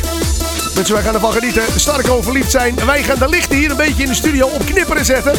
Mensen, 0.74 0.94
wij 0.94 1.04
gaan 1.04 1.14
ervan 1.14 1.32
genieten. 1.32 1.62
Starko 1.76 2.22
verliefd 2.22 2.50
zijn. 2.50 2.74
Wij 2.86 3.02
gaan 3.02 3.18
de 3.18 3.28
lichten 3.28 3.56
hier 3.56 3.70
een 3.70 3.76
beetje 3.76 4.02
in 4.02 4.08
de 4.08 4.14
studio 4.14 4.46
op 4.46 4.66
knipperen 4.66 5.04
zetten. 5.04 5.32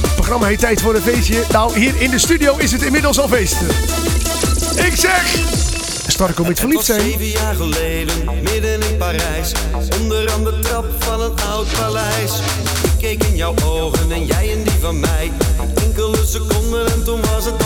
Het 0.00 0.14
programma 0.14 0.46
heet 0.46 0.58
Tijd 0.58 0.80
voor 0.80 0.94
een 0.94 1.02
feestje. 1.02 1.42
Nou, 1.50 1.78
hier 1.78 2.00
in 2.00 2.10
de 2.10 2.18
studio 2.18 2.56
is 2.56 2.72
het 2.72 2.82
inmiddels 2.82 3.18
al 3.18 3.28
feest. 3.28 3.56
Ik 4.76 4.96
zeg... 4.96 5.72
Starko 6.14 6.44
met 6.44 6.58
verliefd 6.60 6.84
zijn. 6.84 7.00
zeven 7.00 7.26
jaar 7.26 7.54
geleden, 7.54 8.24
midden 8.42 8.82
in 8.82 8.96
Parijs. 8.96 9.52
Onderaan 10.00 10.44
de 10.44 10.58
trap 10.58 10.84
van 10.98 11.20
een 11.20 11.40
oud 11.50 11.66
paleis. 11.78 12.32
Ik 12.84 12.98
keek 12.98 13.24
in 13.24 13.36
jouw 13.36 13.54
ogen 13.64 14.12
en 14.12 14.26
jij 14.26 14.46
in 14.46 14.62
die 14.62 14.78
van 14.80 15.00
mij. 15.00 15.32
Enkele 15.74 16.26
seconden 16.26 16.92
en 16.92 17.04
toen 17.04 17.20
was 17.20 17.44
het 17.44 17.63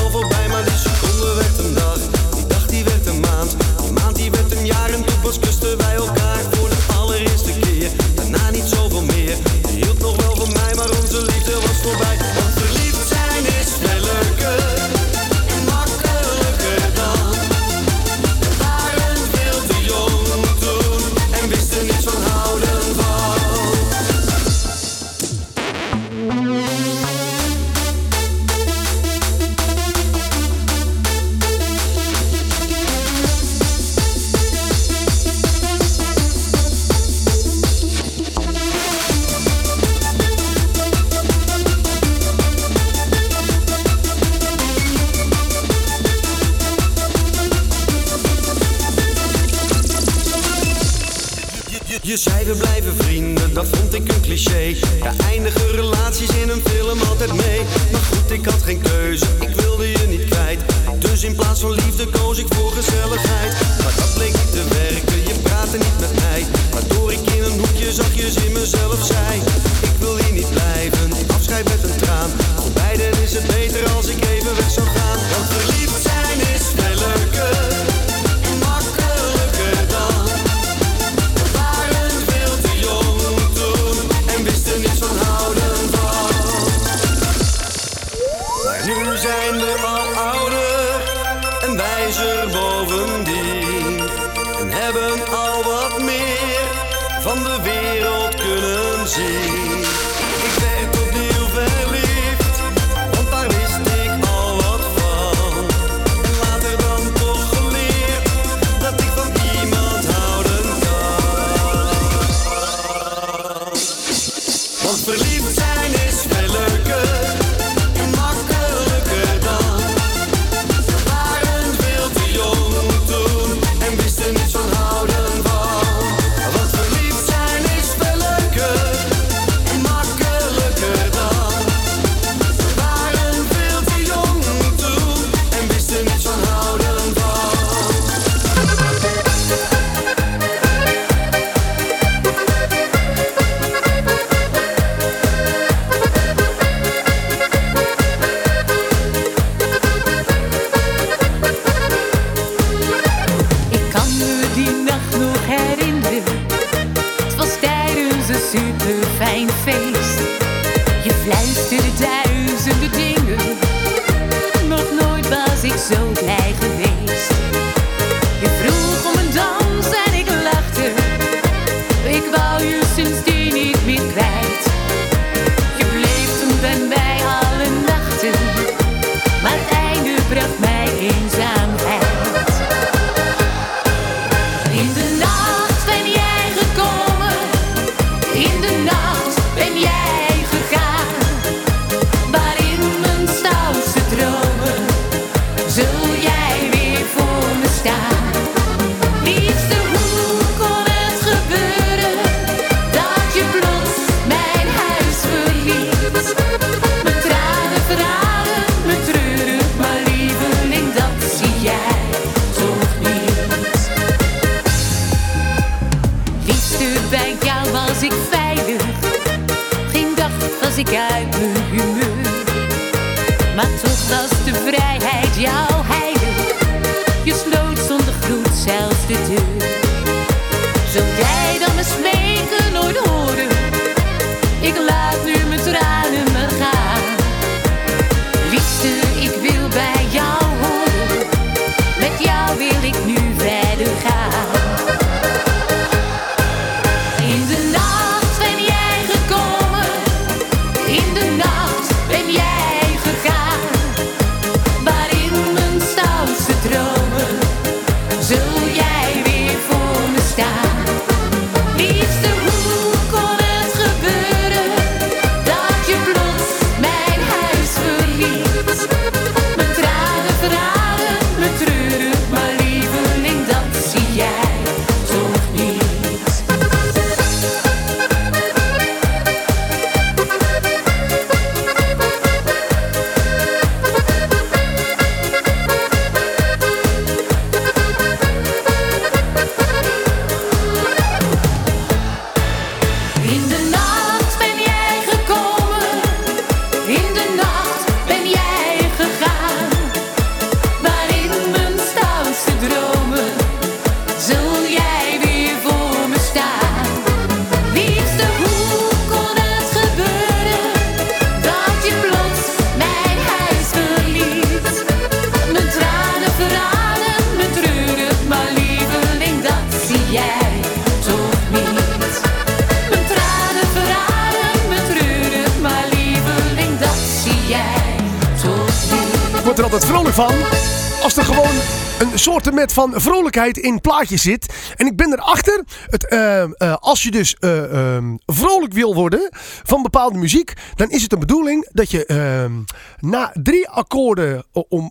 van 332.79 333.01
vrolijkheid 333.01 333.57
in 333.57 333.81
plaatjes 333.81 334.23
zit. 334.23 334.73
En 334.77 334.87
ik 334.87 334.97
ben 334.97 335.13
erachter. 335.13 335.65
Het, 335.87 336.09
eh, 336.09 336.43
eh, 336.43 336.77
als 336.81 337.03
je 337.03 337.11
dus 337.11 337.35
eh, 337.35 337.95
ehm, 337.97 338.17
vrolijk 338.27 338.73
wil 338.73 338.95
worden 338.95 339.29
van 339.65 339.83
bepaalde 339.83 340.19
muziek. 340.19 340.53
Dan 340.75 340.91
is 340.91 341.01
het 341.01 341.11
de 341.11 341.19
bedoeling 341.19 341.69
dat 341.73 341.91
je 341.91 342.07
ehm, 342.07 342.53
na 343.01 343.31
drie 343.43 343.69
akkoorden 343.69 344.45
om. 344.53 344.91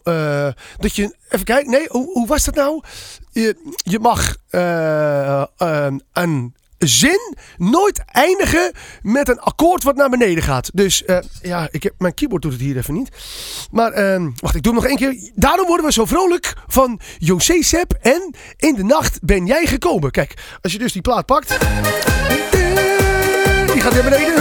dat 0.78 0.96
je. 0.96 1.16
Even 1.30 1.46
kijken. 1.46 1.72
Nee, 1.72 1.86
hoe, 1.90 2.12
hoe 2.14 2.28
was 2.28 2.44
dat 2.44 2.56
nou? 2.56 2.82
Je, 3.32 3.74
je 3.84 4.00
mag 4.00 4.36
een 6.14 6.56
zin 6.78 7.36
nooit 7.58 8.04
eindigen 8.06 8.72
met 9.02 9.30
een 9.30 9.40
akkoord 9.40 9.84
wat 9.84 9.96
naar 9.96 10.10
beneden 10.10 10.44
gaat. 10.44 10.70
Dus 10.74 11.06
eh, 11.06 11.18
ja, 11.42 11.68
ik 11.72 11.84
heb, 11.84 11.94
mijn 11.98 12.14
keyboard 12.14 12.42
doet 12.42 12.52
het 12.52 12.62
hier 12.62 12.78
even 12.78 12.94
niet. 12.94 13.10
Maar 13.72 13.92
ehm, 13.92 14.30
wacht, 14.36 14.56
ik 14.56 14.64
doe 14.64 14.74
hem 14.74 14.82
nog 14.82 14.92
één 14.92 14.98
keer. 14.98 15.32
Daarom 15.36 15.68
worden 15.68 15.86
we 15.86 15.92
zo 15.92 16.06
vrolijk 16.06 16.54
van 16.68 17.00
José 17.18 17.62
Sepp 17.62 17.94
en 18.02 18.36
In 18.58 18.76
de 18.76 18.84
Nacht 18.84 19.20
ben 19.22 19.46
jij 19.46 19.66
gekomen. 19.66 20.12
Kijk, 20.12 20.34
als 20.62 20.72
je 20.72 20.80
dus 20.80 20.94
die 20.94 21.02
plaat 21.02 21.26
pakt. 21.26 21.58
Die 23.74 23.82
gaat 23.82 23.94
weer 23.94 24.04
beneden. 24.04 24.36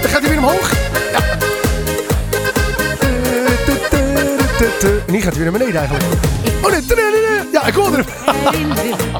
Dan 0.00 0.10
gaat 0.10 0.20
hij 0.20 0.28
weer 0.28 0.38
omhoog. 0.38 0.85
Ja. 4.80 4.88
En 5.06 5.12
die 5.12 5.22
gaat 5.22 5.34
weer 5.34 5.42
naar 5.42 5.52
beneden 5.52 5.76
eigenlijk. 5.76 6.04
Oh 6.62 6.70
nee, 6.70 6.82
ja, 7.52 7.66
ik 7.66 7.74
hoorde 7.74 7.96
hem. 7.96 8.06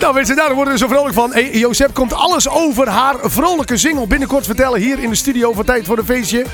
Nou 0.00 0.14
mensen, 0.14 0.36
daar 0.36 0.54
worden 0.54 0.72
we 0.72 0.78
zo 0.78 0.88
vrolijk 0.88 1.14
van. 1.14 1.32
Hey, 1.32 1.66
komt 1.92 2.14
alles 2.14 2.48
over 2.48 2.88
haar 2.88 3.16
vrolijke 3.22 3.76
single 3.76 4.06
binnenkort 4.06 4.46
vertellen 4.46 4.80
hier 4.80 4.98
in 4.98 5.10
de 5.10 5.16
studio 5.16 5.52
van 5.52 5.64
Tijd 5.64 5.86
voor 5.86 5.98
een 5.98 6.04
Feestje. 6.04 6.44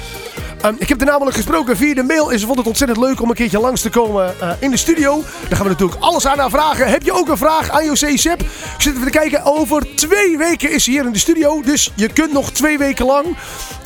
Ehm, 0.63 0.75
ik 0.79 0.89
heb 0.89 1.01
er 1.01 1.07
namelijk 1.07 1.37
gesproken 1.37 1.77
via 1.77 1.95
de 1.95 2.03
mail 2.03 2.33
en 2.33 2.39
ze 2.39 2.47
vond 2.47 2.59
het 2.59 2.67
ontzettend 2.67 3.01
leuk 3.01 3.21
om 3.21 3.29
een 3.29 3.35
keertje 3.35 3.61
langs 3.61 3.81
te 3.81 3.91
komen 3.91 4.41
eh, 4.41 4.51
in 4.59 4.71
de 4.71 4.77
studio. 4.77 5.23
Daar 5.49 5.57
gaan 5.57 5.67
we 5.67 5.73
natuurlijk 5.73 6.01
alles 6.01 6.27
aan 6.27 6.39
haar 6.39 6.51
vragen. 6.51 6.91
Heb 6.91 7.03
je 7.03 7.13
ook 7.13 7.29
een 7.29 7.37
vraag 7.37 7.71
aan 7.71 7.85
José 7.85 8.17
Sepp? 8.17 8.41
Ik 8.41 8.49
zit 8.79 8.93
even 8.95 9.05
te 9.05 9.19
kijken. 9.19 9.45
Over 9.45 9.97
twee 9.97 10.39
weken 10.39 10.71
is 10.71 10.85
ze 10.85 10.91
hier 10.91 11.05
in 11.05 11.13
de 11.13 11.19
studio. 11.19 11.63
Dus 11.63 11.93
je 11.95 12.09
kunt 12.09 12.33
nog 12.33 12.53
twee 12.53 12.79
weken 12.79 13.07
lang 13.07 13.37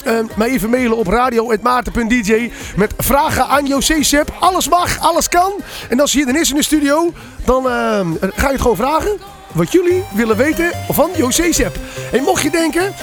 ehm, 0.04 0.24
mij 0.36 0.48
even 0.48 0.70
mailen 0.70 0.96
op 0.96 1.06
radio.maarten.dj 1.06 2.52
met 2.76 2.94
vragen 2.98 3.46
aan 3.46 3.66
José 3.66 4.02
Sepp. 4.02 4.32
Alles 4.40 4.68
mag, 4.68 4.98
alles 5.00 5.28
kan. 5.28 5.52
En 5.88 6.00
als 6.00 6.10
ze 6.10 6.16
hier 6.16 6.26
dan 6.26 6.36
is 6.36 6.50
in 6.50 6.56
de 6.56 6.62
studio, 6.62 7.12
dan 7.44 7.68
ehm, 7.70 8.06
ga 8.20 8.46
je 8.46 8.52
het 8.52 8.60
gewoon 8.60 8.76
vragen 8.76 9.18
wat 9.52 9.72
jullie 9.72 10.04
willen 10.14 10.36
weten 10.36 10.70
van 10.88 11.10
José 11.16 11.52
Sepp. 11.52 11.76
En 12.12 12.22
mocht 12.22 12.42
je 12.42 12.50
denken, 12.50 12.94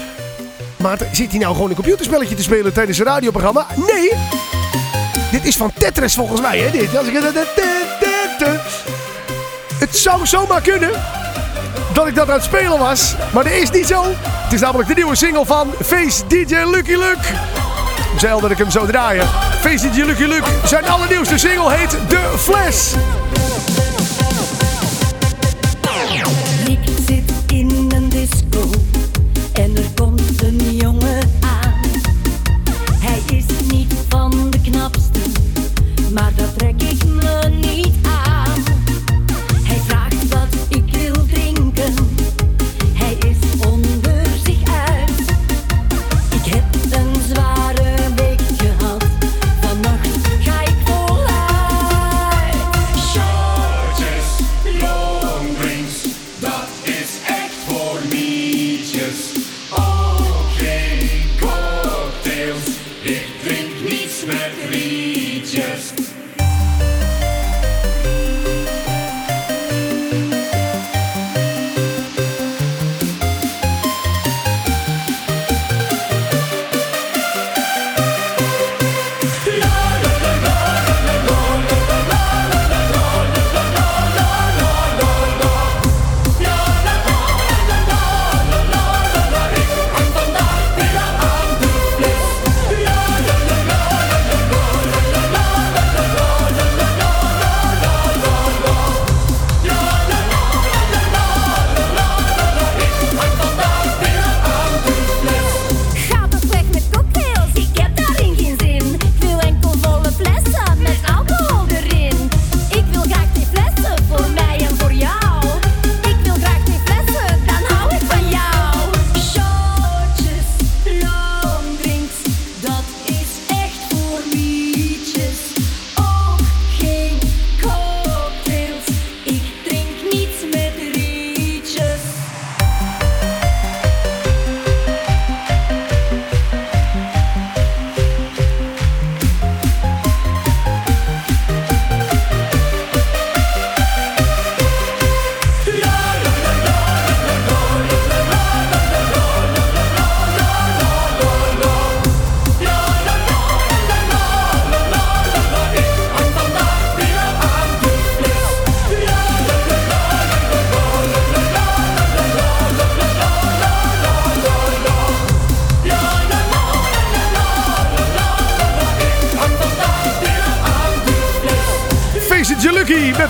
Maarten, 0.84 1.10
zit 1.12 1.30
hij 1.30 1.40
nou 1.40 1.54
gewoon 1.54 1.70
een 1.70 1.76
computerspelletje 1.76 2.36
te 2.36 2.44
spelen 2.44 2.74
tijdens 2.74 3.00
een 3.00 3.06
radioprogramma? 3.06 3.66
Nee, 3.76 4.12
dit 5.32 5.46
is 5.46 5.56
van 5.56 5.72
Tetris 5.80 6.14
volgens 6.14 6.42
mij, 6.42 6.60
hè? 6.60 6.72
Dit. 6.72 6.98
Als 6.98 7.08
ik... 7.08 7.14
Het 9.80 9.98
zou 9.98 10.28
zomaar 10.28 10.62
kunnen 10.62 10.92
dat 11.94 12.08
ik 12.08 12.16
dat 12.16 12.28
aan 12.28 12.34
het 12.36 12.44
spelen 12.44 12.80
was, 12.80 13.16
maar 13.34 13.44
dat 13.44 13.54
is 13.54 13.72
niet 13.72 13.88
zo. 13.88 14.04
Het 14.24 14.54
is 14.54 14.62
namelijk 14.62 14.90
de 14.90 14.96
nieuwe 14.96 15.16
single 15.16 15.46
van 15.46 15.74
Face 15.84 16.28
DJ 16.28 16.56
Lucky 16.56 16.96
Luke. 16.96 17.28
Zeil 18.18 18.40
dat 18.40 18.52
ik 18.52 18.58
hem 18.58 18.72
zo 18.72 18.86
draaien. 18.86 19.28
Face 19.60 19.90
DJ 19.90 20.02
Lucky 20.02 20.24
Luke. 20.24 20.50
Zijn 20.66 20.86
allernieuwste 20.86 21.38
single 21.38 21.72
heet 21.72 21.90
The 21.90 22.34
Flash. 22.38 22.94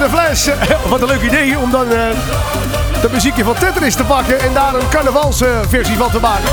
Een 0.04 0.10
fles. 0.10 0.50
Wat 0.90 1.02
een 1.02 1.08
leuk 1.08 1.22
idee 1.22 1.58
om 1.58 1.72
dan 1.72 1.86
uh, 1.86 1.92
de 3.02 3.10
muziekje 3.12 3.44
van 3.44 3.56
Tetris 3.56 3.96
te 3.96 4.04
pakken 4.04 4.40
en 4.40 4.54
daar 4.54 4.76
een 4.76 4.90
carnavalsversie 4.90 5.96
van 5.96 6.12
te 6.12 6.20
maken. 6.20 6.50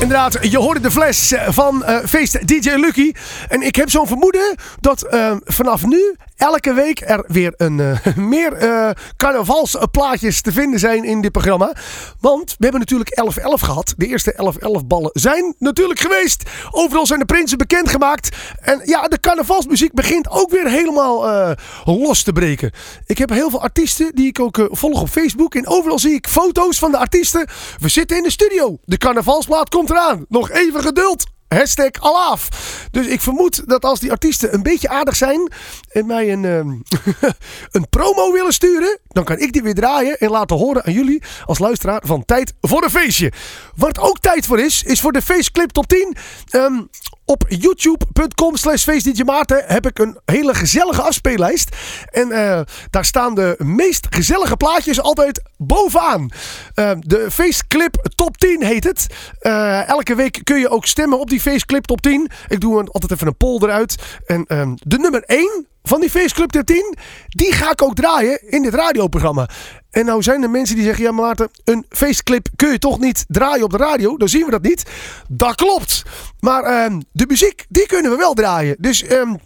Inderdaad, 0.00 0.38
je 0.40 0.58
hoorde 0.58 0.80
de 0.80 0.90
fles 0.90 1.34
van 1.48 1.84
uh, 1.88 1.98
feest 2.06 2.48
DJ 2.48 2.70
Lucky. 2.70 3.12
En 3.48 3.62
ik 3.62 3.76
heb 3.76 3.90
zo'n 3.90 4.06
vermoeden 4.06 4.54
dat 4.80 5.06
uh, 5.10 5.32
vanaf 5.44 5.86
nu 5.86 6.16
elke 6.44 6.72
week 6.72 7.00
er 7.00 7.24
weer 7.26 7.54
een, 7.56 7.78
uh, 7.78 8.06
meer 8.16 8.62
uh, 8.62 8.90
carnavalsplaatjes 9.16 10.40
te 10.40 10.52
vinden 10.52 10.78
zijn 10.78 11.04
in 11.04 11.20
dit 11.20 11.32
programma. 11.32 11.72
Want 12.20 12.54
we 12.58 12.62
hebben 12.66 12.80
natuurlijk 12.80 13.22
11-11 13.30 13.42
gehad. 13.42 13.94
De 13.96 14.06
eerste 14.06 14.54
11-11 14.82 14.86
ballen 14.86 15.10
zijn 15.12 15.54
natuurlijk 15.58 16.00
geweest. 16.00 16.42
Overal 16.70 17.06
zijn 17.06 17.18
de 17.18 17.24
prinsen 17.24 17.58
bekendgemaakt. 17.58 18.36
En 18.60 18.80
ja, 18.84 19.08
de 19.08 19.20
carnavalsmuziek 19.20 19.92
begint 19.92 20.30
ook 20.30 20.50
weer 20.50 20.68
helemaal 20.68 21.28
uh, 21.28 21.50
los 21.84 22.22
te 22.22 22.32
breken. 22.32 22.70
Ik 23.06 23.18
heb 23.18 23.30
heel 23.30 23.50
veel 23.50 23.62
artiesten 23.62 24.14
die 24.14 24.26
ik 24.26 24.40
ook 24.40 24.68
volg 24.70 25.00
op 25.00 25.08
Facebook. 25.08 25.54
En 25.54 25.66
overal 25.66 25.98
zie 25.98 26.14
ik 26.14 26.28
foto's 26.28 26.78
van 26.78 26.90
de 26.90 26.98
artiesten. 26.98 27.48
We 27.78 27.88
zitten 27.88 28.16
in 28.16 28.22
de 28.22 28.30
studio. 28.30 28.78
De 28.84 28.96
carnavalsplaat 28.96 29.68
komt 29.68 29.90
eraan. 29.90 30.24
Nog 30.28 30.50
even 30.50 30.80
geduld. 30.80 31.33
Hashtag 31.54 31.90
alaaf. 32.00 32.48
Dus 32.90 33.06
ik 33.06 33.20
vermoed 33.20 33.68
dat 33.68 33.84
als 33.84 34.00
die 34.00 34.10
artiesten 34.10 34.54
een 34.54 34.62
beetje 34.62 34.88
aardig 34.88 35.16
zijn 35.16 35.52
en 35.90 36.06
mij 36.06 36.32
een, 36.32 36.44
um, 36.44 36.82
een 37.72 37.88
promo 37.88 38.32
willen 38.32 38.52
sturen, 38.52 38.98
dan 39.08 39.24
kan 39.24 39.38
ik 39.38 39.52
die 39.52 39.62
weer 39.62 39.74
draaien 39.74 40.18
en 40.18 40.30
laten 40.30 40.56
horen 40.56 40.84
aan 40.84 40.92
jullie 40.92 41.22
als 41.44 41.58
luisteraar 41.58 42.02
van 42.04 42.24
Tijd 42.24 42.54
voor 42.60 42.82
een 42.82 42.90
Feestje. 42.90 43.32
Wat 43.76 43.98
ook 43.98 44.18
tijd 44.18 44.46
voor 44.46 44.60
is, 44.60 44.82
is 44.82 45.00
voor 45.00 45.12
de 45.12 45.22
Faceclip 45.22 45.70
Top 45.70 45.86
10. 45.86 46.16
Um, 46.50 46.88
op 47.24 47.44
youtube.com 47.48 48.56
slash 48.56 48.86
Maarten 49.24 49.64
heb 49.66 49.86
ik 49.86 49.98
een 49.98 50.18
hele 50.24 50.54
gezellige 50.54 51.02
afspeellijst. 51.02 51.76
En 52.10 52.28
uh, 52.28 52.60
daar 52.90 53.04
staan 53.04 53.34
de 53.34 53.54
meest 53.58 54.06
gezellige 54.10 54.56
plaatjes 54.56 55.00
altijd 55.00 55.42
bovenaan. 55.56 56.30
Uh, 56.74 56.90
de 56.98 57.30
Faceclip 57.30 58.06
Top 58.14 58.36
10 58.36 58.64
heet 58.64 58.84
het. 58.84 59.06
Uh, 59.42 59.88
elke 59.88 60.14
week 60.14 60.40
kun 60.44 60.58
je 60.58 60.68
ook 60.68 60.86
stemmen 60.86 61.20
op 61.20 61.30
die 61.30 61.40
Faceclip 61.40 61.84
Top 61.84 62.00
10. 62.00 62.30
Ik 62.48 62.60
doe 62.60 62.80
een, 62.80 62.88
altijd 62.88 63.12
even 63.12 63.26
een 63.26 63.36
poll 63.36 63.62
eruit. 63.62 64.02
En 64.26 64.44
um, 64.58 64.74
de 64.82 64.98
nummer 64.98 65.22
1 65.22 65.66
van 65.82 66.00
die 66.00 66.10
Faceclub 66.10 66.50
Top 66.50 66.66
10, 66.66 66.96
die 67.28 67.52
ga 67.52 67.70
ik 67.70 67.82
ook 67.82 67.94
draaien 67.94 68.50
in 68.50 68.62
dit 68.62 68.74
radioprogramma. 68.74 69.48
En 69.94 70.04
nou 70.04 70.22
zijn 70.22 70.42
er 70.42 70.50
mensen 70.50 70.76
die 70.76 70.84
zeggen, 70.84 71.04
ja 71.04 71.12
Maarten, 71.12 71.50
een 71.64 71.84
feestclip 71.88 72.48
kun 72.56 72.70
je 72.70 72.78
toch 72.78 72.98
niet 72.98 73.24
draaien 73.28 73.64
op 73.64 73.70
de 73.70 73.76
radio? 73.76 74.16
Dan 74.16 74.28
zien 74.28 74.44
we 74.44 74.50
dat 74.50 74.62
niet. 74.62 74.84
Dat 75.28 75.54
klopt. 75.54 76.02
Maar 76.40 76.84
um, 76.84 77.02
de 77.12 77.24
muziek, 77.28 77.64
die 77.68 77.86
kunnen 77.86 78.10
we 78.10 78.16
wel 78.16 78.34
draaien. 78.34 78.76
Dus 78.78 79.10
um, 79.10 79.36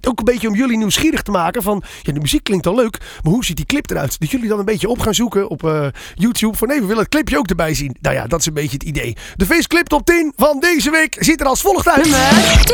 ook 0.00 0.18
een 0.18 0.24
beetje 0.24 0.48
om 0.48 0.54
jullie 0.54 0.76
nieuwsgierig 0.76 1.22
te 1.22 1.30
maken 1.30 1.62
van, 1.62 1.82
ja 2.02 2.12
de 2.12 2.20
muziek 2.20 2.44
klinkt 2.44 2.66
al 2.66 2.74
leuk, 2.74 2.98
maar 3.22 3.32
hoe 3.32 3.44
ziet 3.44 3.56
die 3.56 3.66
clip 3.66 3.90
eruit? 3.90 4.20
Dat 4.20 4.30
jullie 4.30 4.48
dan 4.48 4.58
een 4.58 4.64
beetje 4.64 4.88
op 4.88 4.98
gaan 4.98 5.14
zoeken 5.14 5.48
op 5.48 5.62
uh, 5.62 5.86
YouTube 6.14 6.56
van 6.56 6.68
nee, 6.68 6.80
we 6.80 6.86
willen 6.86 7.02
het 7.02 7.10
clipje 7.10 7.38
ook 7.38 7.48
erbij 7.48 7.74
zien. 7.74 7.96
Nou 8.00 8.14
ja, 8.14 8.26
dat 8.26 8.40
is 8.40 8.46
een 8.46 8.54
beetje 8.54 8.76
het 8.78 8.82
idee. 8.82 9.16
De 9.36 9.46
feestclip 9.46 9.86
top 9.86 10.04
10 10.04 10.32
van 10.36 10.60
deze 10.60 10.90
week 10.90 11.16
ziet 11.18 11.40
er 11.40 11.46
als 11.46 11.60
volgt 11.60 11.88
uit. 11.88 12.02
Nummer 12.02 12.64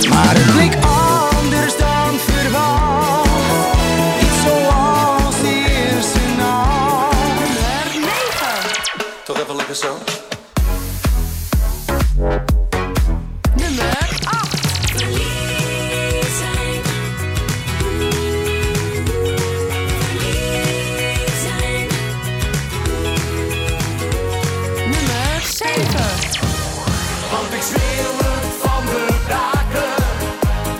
10. 0.00 0.08
Maar 0.08 0.34
het 0.34 0.52
klinkt 0.52 0.84
anders 0.84 1.76
dan 1.76 1.85
even 9.76 9.88
zo. 9.88 9.98
Nummer 13.54 14.08
8. 14.24 15.04
Nummer 24.84 25.40
7. 25.42 25.84
Want 27.30 27.52
ik 27.52 27.62
schreeuw 27.62 28.16
het 28.16 28.46
van 28.62 28.84
de 28.86 29.06
daken, 29.28 29.94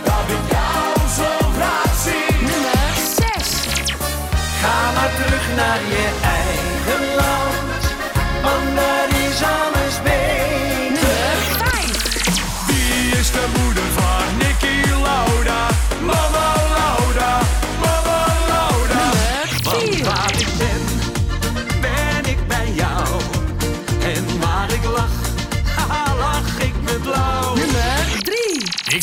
dat 0.04 0.26
ik 0.37 0.50
jou 0.50 1.09
zo 1.16 1.48
graag 1.56 1.94
zie. 2.04 2.37
Nummer 2.40 2.94
6. 3.16 3.66
Ga 4.61 4.92
maar 4.94 5.11
terug 5.16 5.54
naar 5.56 5.80
je 5.80 6.26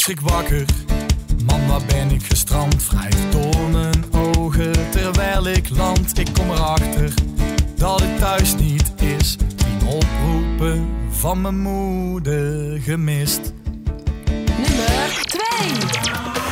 schrik 0.04 0.22
wakker, 0.22 0.66
man 1.46 1.68
waar 1.68 1.82
ben 1.88 2.12
ik 2.12 2.24
gestrand? 2.24 2.88
Wrijf 2.88 3.32
door 3.32 3.70
mijn 3.70 4.04
ogen 4.12 4.92
terwijl 4.92 5.48
ik 5.48 5.70
land. 5.70 6.20
Ik 6.20 6.28
kom 6.34 6.52
erachter 6.52 7.14
dat 7.76 8.02
het 8.02 8.20
thuis 8.20 8.56
niet 8.56 8.94
is. 8.96 9.38
Tien 9.56 9.88
oproepen 9.88 10.90
van 11.10 11.42
mijn 11.42 11.60
moeder 11.60 12.80
gemist. 12.82 13.54
Nummer 14.58 15.22
2. 15.26 15.42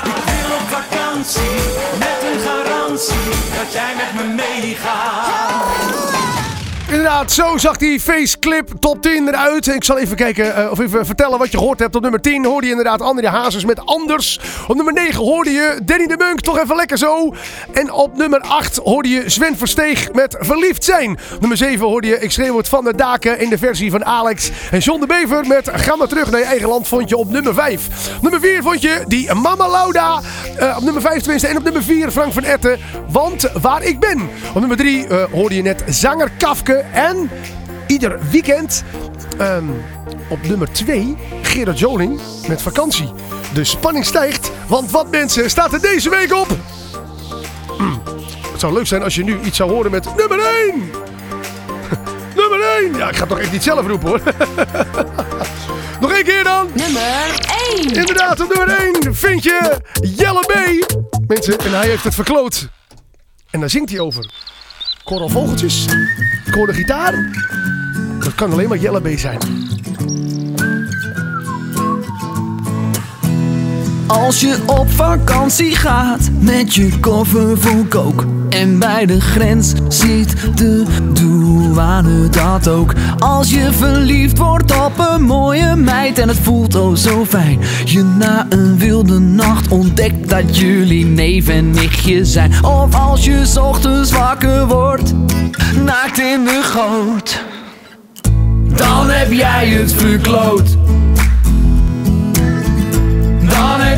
Ik 0.03 0.23
wil 0.25 0.55
op 0.55 0.67
vakantie, 0.67 1.55
met 1.99 2.33
een 2.33 2.39
garantie, 2.39 3.29
dat 3.55 3.73
jij 3.73 3.95
met 3.95 4.13
me 4.13 4.33
meegaat. 4.33 6.40
Inderdaad, 6.91 7.31
zo 7.31 7.57
zag 7.57 7.77
die 7.77 7.99
faceclip 7.99 8.69
top 8.79 9.01
10 9.01 9.27
eruit. 9.27 9.67
Ik 9.67 9.83
zal 9.83 9.97
even 9.97 10.15
kijken 10.15 10.59
uh, 10.59 10.71
of 10.71 10.79
even 10.79 11.05
vertellen 11.05 11.39
wat 11.39 11.51
je 11.51 11.57
gehoord 11.57 11.79
hebt. 11.79 11.95
Op 11.95 12.01
nummer 12.01 12.21
10 12.21 12.45
hoorde 12.45 12.65
je 12.65 12.71
inderdaad 12.71 13.01
André 13.01 13.27
Hazes 13.27 13.65
met 13.65 13.85
Anders. 13.85 14.39
Op 14.67 14.75
nummer 14.75 14.93
9 14.93 15.23
hoorde 15.23 15.49
je 15.49 15.79
Danny 15.83 16.07
de 16.07 16.15
Munk, 16.17 16.41
toch 16.41 16.59
even 16.59 16.75
lekker 16.75 16.97
zo. 16.97 17.33
En 17.71 17.91
op 17.91 18.17
nummer 18.17 18.39
8 18.39 18.77
hoorde 18.77 19.09
je 19.09 19.29
Sven 19.29 19.57
Versteeg 19.57 20.13
met 20.13 20.37
Verliefd 20.39 20.83
zijn. 20.83 21.11
Op 21.33 21.39
nummer 21.39 21.57
7 21.57 21.87
hoorde 21.87 22.07
je 22.07 22.19
Ik 22.19 22.31
schreeuw 22.31 22.61
van 22.63 22.83
de 22.83 22.95
daken 22.95 23.39
in 23.39 23.49
de 23.49 23.57
versie 23.57 23.91
van 23.91 24.05
Alex. 24.05 24.51
En 24.71 24.79
John 24.79 24.99
de 24.99 25.07
Bever 25.07 25.47
met 25.47 25.69
Ga 25.73 25.95
maar 25.95 26.07
terug 26.07 26.31
naar 26.31 26.39
je 26.39 26.45
eigen 26.45 26.69
land 26.69 26.87
vond 26.87 27.09
je 27.09 27.17
op 27.17 27.29
nummer 27.29 27.53
5. 27.53 27.87
Op 28.15 28.21
nummer 28.21 28.39
4 28.39 28.61
vond 28.63 28.81
je 28.81 29.03
die 29.07 29.33
Mama 29.33 29.69
Lauda. 29.69 30.21
Uh, 30.59 30.75
op 30.77 30.83
nummer 30.83 31.01
5 31.01 31.21
tenminste. 31.21 31.47
En 31.47 31.57
op 31.57 31.63
nummer 31.63 31.83
4 31.83 32.11
Frank 32.11 32.33
van 32.33 32.43
Etten. 32.43 32.79
Want 33.09 33.51
waar 33.61 33.83
ik 33.83 33.99
ben. 33.99 34.29
Op 34.53 34.59
nummer 34.59 34.77
3 34.77 35.07
uh, 35.07 35.23
hoorde 35.31 35.55
je 35.55 35.61
net 35.61 35.83
zanger 35.87 36.31
Kafke. 36.37 36.80
En 36.93 37.29
ieder 37.87 38.19
weekend 38.31 38.83
um, 39.41 39.83
op 40.29 40.43
nummer 40.47 40.71
2 40.71 41.17
Gerard 41.41 41.79
Joling 41.79 42.19
met 42.47 42.61
vakantie. 42.61 43.11
De 43.53 43.63
spanning 43.63 44.05
stijgt, 44.05 44.51
want 44.67 44.91
wat 44.91 45.11
mensen 45.11 45.49
staat 45.49 45.73
er 45.73 45.81
deze 45.81 46.09
week 46.09 46.33
op? 46.33 46.47
Mm. 47.77 48.01
Het 48.51 48.59
zou 48.59 48.73
leuk 48.73 48.87
zijn 48.87 49.03
als 49.03 49.15
je 49.15 49.23
nu 49.23 49.39
iets 49.39 49.57
zou 49.57 49.71
horen 49.71 49.91
met 49.91 50.15
nummer 50.15 50.39
1. 50.39 50.91
nummer 52.41 52.59
1. 52.81 52.95
Ja, 52.97 53.09
ik 53.09 53.15
ga 53.15 53.19
het 53.19 53.29
toch 53.29 53.39
echt 53.39 53.51
niet 53.51 53.63
zelf 53.63 53.87
roepen 53.87 54.09
hoor. 54.09 54.21
Nog 56.01 56.11
één 56.11 56.23
keer 56.23 56.43
dan. 56.43 56.67
Nummer 56.73 57.47
1. 57.75 57.93
Inderdaad, 57.93 58.39
op 58.39 58.55
nummer 58.55 58.77
1 59.03 59.15
vind 59.15 59.43
je 59.43 59.81
Jelle 60.15 60.39
B. 60.39 60.53
Mensen, 61.27 61.57
en 61.57 61.71
hij 61.71 61.87
heeft 61.87 62.03
het 62.03 62.15
verkloot. 62.15 62.69
En 63.49 63.59
daar 63.59 63.69
zingt 63.69 63.89
hij 63.89 63.99
over. 63.99 64.50
Ik 65.03 65.07
hoor 65.07 65.29
vogeltjes. 65.29 65.85
De 66.65 66.73
gitaar. 66.73 67.13
Dat 68.19 68.35
kan 68.35 68.51
alleen 68.51 68.69
maar 68.69 68.77
Jelle 68.77 69.01
B 69.01 69.17
zijn. 69.17 69.39
Als 74.11 74.39
je 74.39 74.57
op 74.65 74.91
vakantie 74.91 75.75
gaat 75.75 76.29
met 76.39 76.75
je 76.75 76.99
koffer 76.99 77.57
vol 77.57 77.85
kook 77.89 78.25
En 78.49 78.79
bij 78.79 79.05
de 79.05 79.21
grens 79.21 79.73
ziet 79.87 80.35
de 80.55 80.85
douane 81.13 82.29
dat 82.29 82.67
ook. 82.67 82.93
Als 83.19 83.51
je 83.51 83.71
verliefd 83.71 84.37
wordt 84.37 84.85
op 84.85 84.91
een 85.11 85.21
mooie 85.21 85.75
meid 85.75 86.19
en 86.19 86.27
het 86.27 86.37
voelt 86.37 86.75
oh 86.75 86.95
zo 86.95 87.25
fijn. 87.25 87.59
Je 87.85 88.03
na 88.03 88.45
een 88.49 88.77
wilde 88.77 89.19
nacht 89.19 89.67
ontdekt 89.67 90.29
dat 90.29 90.57
jullie 90.57 91.05
neef 91.05 91.47
en 91.47 91.71
nichtje 91.71 92.25
zijn. 92.25 92.65
Of 92.65 92.95
als 92.95 93.25
je 93.25 93.59
ochtends 93.61 94.11
wakker 94.11 94.67
wordt, 94.67 95.13
naakt 95.85 96.19
in 96.19 96.43
de 96.43 96.61
goot. 96.63 97.43
Dan 98.75 99.09
heb 99.09 99.31
jij 99.31 99.67
het 99.67 99.93
verkloot 99.93 100.77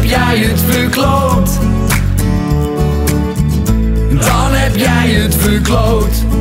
heb 0.04 0.12
jij 0.12 0.38
het 0.38 0.62
verkloot. 0.62 1.60
Dan 4.10 4.54
heb 4.54 4.76
jij 4.76 5.10
het 5.10 5.36
verkloot. 5.36 6.33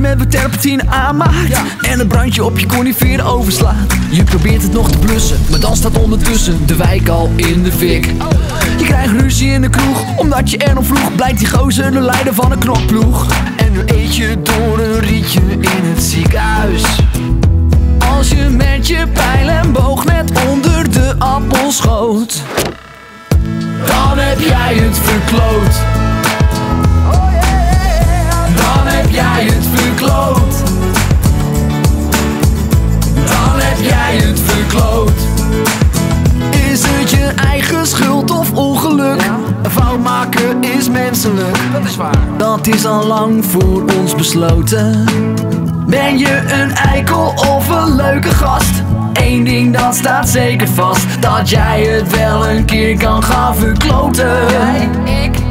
Met 0.00 0.18
wat 0.18 0.30
terpentine 0.30 0.82
aanmaakt 0.88 1.60
En 1.80 2.00
een 2.00 2.06
brandje 2.06 2.44
op 2.44 2.58
je 2.58 2.66
conifeer 2.66 3.24
overslaat. 3.26 3.96
Je 4.10 4.24
probeert 4.24 4.62
het 4.62 4.72
nog 4.72 4.90
te 4.90 4.98
blussen, 4.98 5.40
maar 5.50 5.60
dan 5.60 5.76
staat 5.76 5.98
ondertussen 5.98 6.66
de 6.66 6.76
wijk 6.76 7.08
al 7.08 7.30
in 7.36 7.62
de 7.62 7.72
fik. 7.72 8.06
Je 8.78 8.84
krijgt 8.84 9.12
ruzie 9.20 9.50
in 9.50 9.60
de 9.60 9.68
kroeg, 9.68 10.16
omdat 10.16 10.50
je 10.50 10.56
er 10.56 10.74
nog 10.74 10.84
vroeg 10.84 11.14
Blijkt 11.14 11.38
die 11.38 11.48
gozer 11.48 11.92
de 11.92 12.00
leider 12.00 12.34
van 12.34 12.52
een 12.52 12.58
knokploeg. 12.58 13.26
En 13.56 13.72
nu 13.72 13.82
eet 13.86 14.16
je 14.16 14.42
door 14.42 14.78
een 14.78 15.00
rietje 15.00 15.40
in 15.60 15.84
het 15.94 16.02
ziekenhuis. 16.02 16.82
Als 17.98 18.28
je 18.28 18.48
met 18.48 18.86
je 18.86 19.06
pijl 19.12 19.48
en 19.48 19.72
boog 19.72 20.04
net 20.04 20.32
onder 20.48 20.90
de 20.90 21.14
appel 21.18 21.70
schoot 21.70 22.42
Dan 23.86 24.18
heb 24.18 24.40
jij 24.40 24.74
het 24.74 24.98
verkloot 24.98 26.01
jij 29.12 29.44
het 29.44 29.66
verkloot. 29.72 30.62
Dan 33.14 33.60
heb 33.60 33.78
jij 33.80 34.16
het 34.16 34.40
verkloot. 34.40 35.20
Is 36.70 36.82
het 36.84 37.10
je 37.10 37.32
eigen 37.46 37.86
schuld 37.86 38.30
of 38.30 38.52
ongeluk? 38.52 39.22
Een 39.62 39.70
fout 39.70 40.00
maken 40.00 40.62
is 40.62 40.88
menselijk. 40.88 41.58
Dat 41.72 41.84
is 41.84 41.96
waar. 41.96 42.18
Dat 42.36 42.66
is 42.66 42.86
al 42.86 43.06
lang 43.06 43.44
voor 43.44 43.84
ons 43.98 44.14
besloten. 44.14 45.04
Ben 45.86 46.18
je 46.18 46.42
een 46.52 46.70
eikel 46.70 47.32
of 47.36 47.68
een 47.68 47.96
leuke 47.96 48.30
gast? 48.30 48.82
Eén 49.12 49.44
ding 49.44 49.76
dat 49.76 49.94
staat 49.94 50.28
zeker 50.28 50.68
vast: 50.68 51.06
dat 51.20 51.48
jij 51.48 51.82
het 51.82 52.16
wel 52.16 52.48
een 52.48 52.64
keer 52.64 52.96
kan 52.96 53.22
gaan 53.22 53.56
verkloten. 53.56 54.48
Jij, 54.50 54.90
ik, 55.24 55.41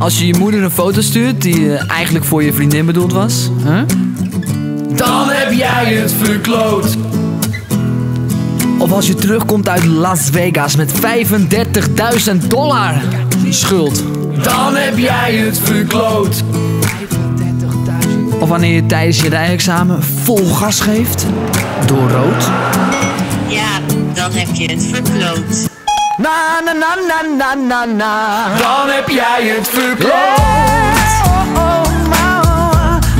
Als 0.00 0.18
je 0.18 0.26
je 0.26 0.34
moeder 0.34 0.62
een 0.62 0.70
foto 0.70 1.00
stuurt 1.00 1.42
die 1.42 1.76
eh, 1.76 1.90
eigenlijk 1.90 2.24
voor 2.24 2.42
je 2.42 2.52
vriendin 2.52 2.86
bedoeld 2.86 3.12
was, 3.12 3.50
hè? 3.62 3.84
dan 4.94 5.28
heb 5.28 5.52
jij 5.52 5.94
het 5.94 6.12
verkloot. 6.12 6.96
Of 8.78 8.92
als 8.92 9.06
je 9.06 9.14
terugkomt 9.14 9.68
uit 9.68 9.84
Las 9.84 10.28
Vegas 10.32 10.76
met 10.76 10.92
35.000 10.92 12.46
dollar 12.48 12.94
schuld, 13.48 14.04
dan 14.42 14.76
heb 14.76 14.98
jij 14.98 15.34
het 15.36 15.58
verkloot. 15.58 16.42
Of 18.40 18.48
wanneer 18.48 18.74
je 18.74 18.86
tijdens 18.86 19.20
je 19.20 19.28
rijexamen 19.28 20.02
vol 20.02 20.46
gas 20.46 20.80
geeft, 20.80 21.26
door 21.86 22.10
rood. 22.10 22.50
Ja, 23.48 23.80
dan 24.14 24.32
heb 24.32 24.54
je 24.54 24.70
het 24.70 24.86
verkloot. 24.92 25.68
Na 26.20 26.60
na 26.60 26.74
na 26.74 26.94
na 26.96 27.22
na 27.22 27.54
na 27.54 27.84
na. 27.84 28.56
Dan 28.58 28.88
heb 28.88 29.08
jij 29.08 29.48
het 29.48 29.68
verkloot. 29.68 30.40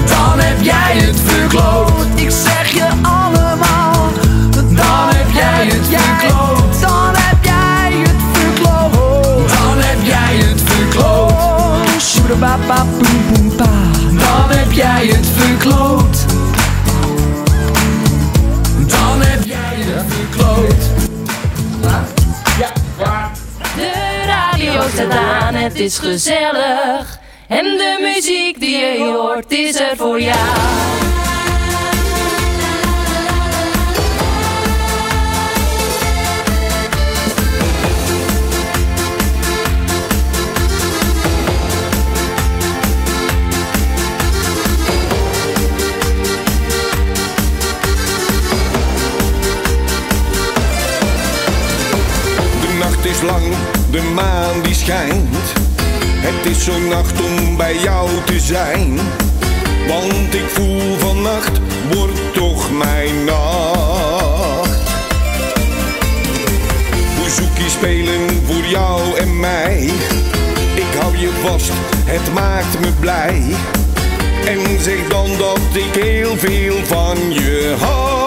Dan 0.06 0.38
heb 0.38 0.60
jij 0.60 0.96
het 0.96 1.20
verkloot. 1.24 2.06
Ik 2.14 2.30
zeg 2.30 2.68
je 2.72 2.88
allemaal. 3.02 4.12
Dan 4.54 5.08
heb 5.16 5.30
jij 5.32 5.66
het 5.66 5.86
verkloot. 5.86 6.80
Dan 6.80 7.16
heb 7.16 7.44
jij 7.44 7.92
het 8.02 8.22
verkloot. 8.32 9.48
Dan 9.48 9.78
heb 9.78 9.98
jij 10.02 10.36
het 10.36 10.62
verkloot. 10.64 11.34
Dan 14.18 14.48
heb 14.58 14.72
jij 14.72 15.06
het 15.06 15.26
verkloot. 15.36 16.29
Staat 24.88 25.10
aan, 25.10 25.54
het 25.54 25.80
is 25.80 25.98
gezellig. 25.98 27.18
En 27.48 27.64
de 27.64 27.98
muziek 28.00 28.60
die 28.60 28.76
je 28.76 29.12
hoort 29.12 29.52
is 29.52 29.80
er 29.80 29.96
voor 29.96 30.20
jou. 30.20 30.36
De 52.60 52.76
nacht 52.78 53.04
is 53.04 53.20
lang, 53.22 53.54
de 53.90 54.02
maan 54.14 54.62
die 54.62 54.74
schijnt. 54.74 55.52
Het 56.16 56.46
is 56.56 56.64
zo'n 56.64 56.88
nacht 56.88 57.20
om 57.20 57.56
bij 57.56 57.76
jou 57.76 58.08
te 58.24 58.40
zijn. 58.40 58.98
Want 59.88 60.34
ik 60.34 60.48
voel 60.48 60.98
vannacht 60.98 61.60
wordt 61.92 62.34
toch 62.34 62.70
mijn 62.70 63.24
nacht. 63.24 64.78
Bouzouki 67.16 67.68
spelen 67.68 68.28
voor 68.46 68.64
jou 68.70 69.18
en 69.18 69.40
mij. 69.40 69.90
Ik 70.74 70.98
hou 71.00 71.16
je 71.18 71.30
vast, 71.42 71.72
het 72.04 72.32
maakt 72.34 72.80
me 72.80 72.92
blij. 73.00 73.42
En 74.46 74.80
zeg 74.80 75.08
dan 75.08 75.26
dat 75.38 75.58
ik 75.72 76.02
heel 76.02 76.36
veel 76.36 76.84
van 76.84 77.32
je 77.32 77.76
hou. 77.78 78.19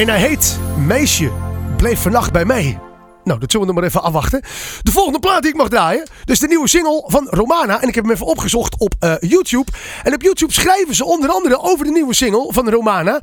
En 0.00 0.08
hij 0.08 0.18
heet 0.18 0.58
Meisje, 0.86 1.30
bleef 1.76 2.02
vannacht 2.02 2.32
bij 2.32 2.44
mij. 2.44 2.78
Nou, 3.24 3.40
dat 3.40 3.50
zullen 3.50 3.66
we 3.66 3.72
nog 3.72 3.82
maar 3.82 3.90
even 3.90 4.02
afwachten. 4.02 4.40
De 4.82 4.92
volgende 4.92 5.18
plaat 5.18 5.42
die 5.42 5.50
ik 5.50 5.56
mag 5.56 5.68
draaien. 5.68 6.08
Dus 6.24 6.38
de 6.38 6.46
nieuwe 6.46 6.68
single 6.68 7.04
van 7.06 7.26
Romana. 7.30 7.82
En 7.82 7.88
ik 7.88 7.94
heb 7.94 8.04
hem 8.04 8.12
even 8.12 8.26
opgezocht 8.26 8.78
op 8.78 8.94
uh, 9.00 9.14
YouTube. 9.20 9.72
En 10.02 10.14
op 10.14 10.22
YouTube 10.22 10.52
schrijven 10.52 10.94
ze 10.94 11.04
onder 11.04 11.30
andere 11.30 11.60
over 11.60 11.84
de 11.84 11.90
nieuwe 11.90 12.14
single 12.14 12.52
van 12.52 12.70
Romana. 12.70 13.20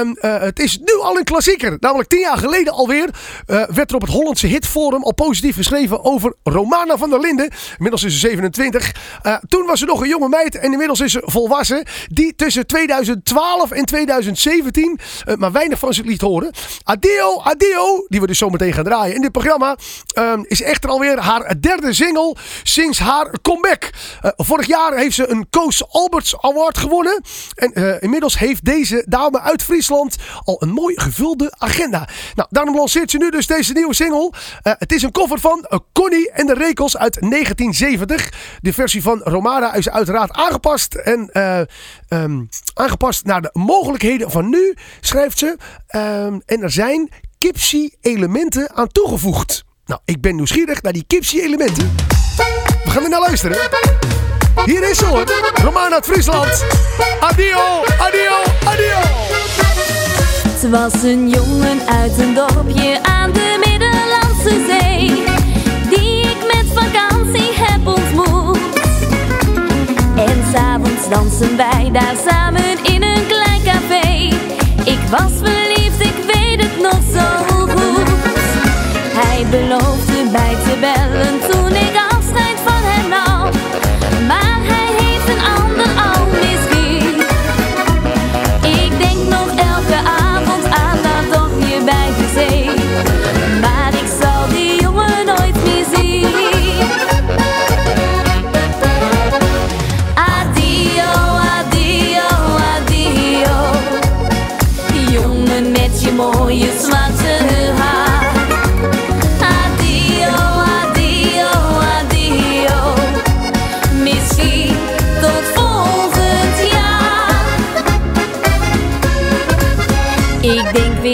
Um, 0.00 0.16
uh, 0.20 0.40
het 0.40 0.58
is 0.58 0.78
nu 0.78 1.00
al 1.02 1.16
een 1.16 1.24
klassieker. 1.24 1.76
Namelijk 1.80 2.08
tien 2.08 2.20
jaar 2.20 2.38
geleden 2.38 2.72
alweer 2.72 3.08
uh, 3.46 3.64
werd 3.68 3.90
er 3.90 3.94
op 3.94 4.00
het 4.00 4.10
Hollandse 4.10 4.46
Hitforum 4.46 5.02
al 5.02 5.14
positief 5.14 5.56
geschreven 5.56 6.04
over 6.04 6.34
Romana 6.42 6.96
van 6.96 7.10
der 7.10 7.20
Linden. 7.20 7.50
Inmiddels 7.76 8.04
is 8.04 8.12
ze 8.12 8.18
27. 8.18 8.94
toen 9.48 9.66
was 9.66 9.78
ze 9.78 9.84
nog 9.84 10.00
een 10.00 10.08
jonge 10.08 10.28
meid 10.28 10.54
en 10.58 10.72
inmiddels 10.72 11.00
is 11.00 11.12
ze 11.12 11.22
volwassen. 11.24 11.84
Die 12.08 12.34
tussen 12.34 12.66
2012 12.66 13.70
en 13.70 13.84
2017 13.84 14.98
maar 15.36 15.52
weinig 15.52 15.78
van 15.78 15.94
zich 15.94 16.04
liet 16.04 16.20
horen. 16.20 16.50
Adio, 16.82 17.40
adio, 17.42 18.04
die 18.08 18.20
we 18.20 18.26
dus 18.26 18.38
zo 18.38 18.48
meteen 18.48 18.72
gaan 18.72 18.84
draaien 18.84 19.14
in 19.14 19.20
dit 19.20 19.32
programma, 19.32 19.76
um, 20.18 20.44
is 20.48 20.62
echter 20.62 20.90
alweer 20.90 21.18
haar 21.18 21.60
derde 21.60 21.92
single 22.06 22.36
sinds 22.62 22.98
haar 22.98 23.30
comeback. 23.42 23.90
vorig 24.36 24.66
jaar 24.66 24.96
heeft 24.96 25.14
ze 25.14 25.28
een 25.28 25.46
Koos 25.50 25.88
Alberts 25.88 26.38
Award 26.40 26.78
gewonnen. 26.78 27.22
En 27.54 28.00
inmiddels 28.00 28.38
heeft 28.38 28.64
deze 28.64 29.04
dame 29.08 29.40
uit 29.40 29.62
Friesland 29.62 30.16
al 30.44 30.62
een 30.62 30.70
mooi 30.70 31.00
gevulde 31.00 31.54
agenda. 31.58 32.08
Nou, 32.34 32.48
daarom 32.50 32.76
lanceert 32.76 33.10
ze 33.10 33.16
nu 33.16 33.30
dus 33.30 33.46
deze 33.46 33.72
nieuwe 33.72 33.94
single. 33.94 34.32
Uh, 34.32 34.72
het 34.78 34.92
is 34.92 35.02
een 35.02 35.10
cover 35.10 35.40
van 35.40 35.68
Connie 35.92 36.30
en 36.30 36.46
de 36.46 36.54
Rekels 36.54 36.96
uit 36.96 37.20
1970. 37.20 38.58
De 38.60 38.72
versie 38.72 39.02
van 39.02 39.20
Romana 39.24 39.74
is 39.74 39.90
uiteraard 39.90 40.32
aangepast. 40.32 40.94
En 40.94 41.30
um, 42.08 42.48
aangepast 42.74 43.24
naar 43.24 43.42
de 43.42 43.50
mogelijkheden 43.52 44.30
van 44.30 44.48
nu, 44.48 44.74
schrijft 45.00 45.38
ze. 45.38 45.56
Um, 45.96 46.42
en 46.46 46.62
er 46.62 46.70
zijn 46.70 47.10
Kipsy-elementen 47.38 48.74
aan 48.74 48.88
toegevoegd. 48.88 49.65
Nou, 49.86 50.00
ik 50.04 50.20
ben 50.20 50.36
nieuwsgierig 50.36 50.82
naar 50.82 50.92
die 50.92 51.04
Kipsy-elementen. 51.06 51.94
We 52.84 52.90
gaan 52.90 53.02
er 53.02 53.08
naar 53.08 53.20
luisteren. 53.20 53.58
Hier 54.64 54.90
is 54.90 54.98
ze 54.98 55.06
hoor. 55.06 55.24
Uit 55.92 56.04
Friesland. 56.04 56.64
Adio, 57.20 57.84
adio, 57.98 58.32
adio. 58.64 58.98
Het 60.48 60.70
was 60.70 61.02
een 61.02 61.28
jongen 61.28 61.88
uit 61.88 62.18
een 62.18 62.34
dorpje 62.34 62.98
aan 63.02 63.32
de 63.32 63.56
Middellandse 63.64 64.64
Zee. 64.68 65.06
Die 65.90 66.20
ik 66.20 66.54
met 66.54 66.66
vakantie 66.74 67.52
heb 67.54 67.86
ontmoet. 67.86 68.58
En 70.16 70.44
s'avonds 70.52 71.08
dansen 71.08 71.56
wij 71.56 71.90
daar 71.92 72.16
samen 72.28 72.84
in 72.84 73.02
een 73.02 73.26
klein 73.26 73.62
café. 73.64 74.34
Ik 74.84 74.98
was 75.10 75.32
verliefd, 75.42 76.00
ik 76.00 76.34
weet 76.34 76.62
het 76.62 76.80
nog 76.80 77.00
zo. 77.14 77.55
Hij 79.50 80.05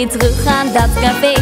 terug 0.07 0.45
aan 0.45 0.73
dat 0.73 0.89
cafeetje 1.01 1.32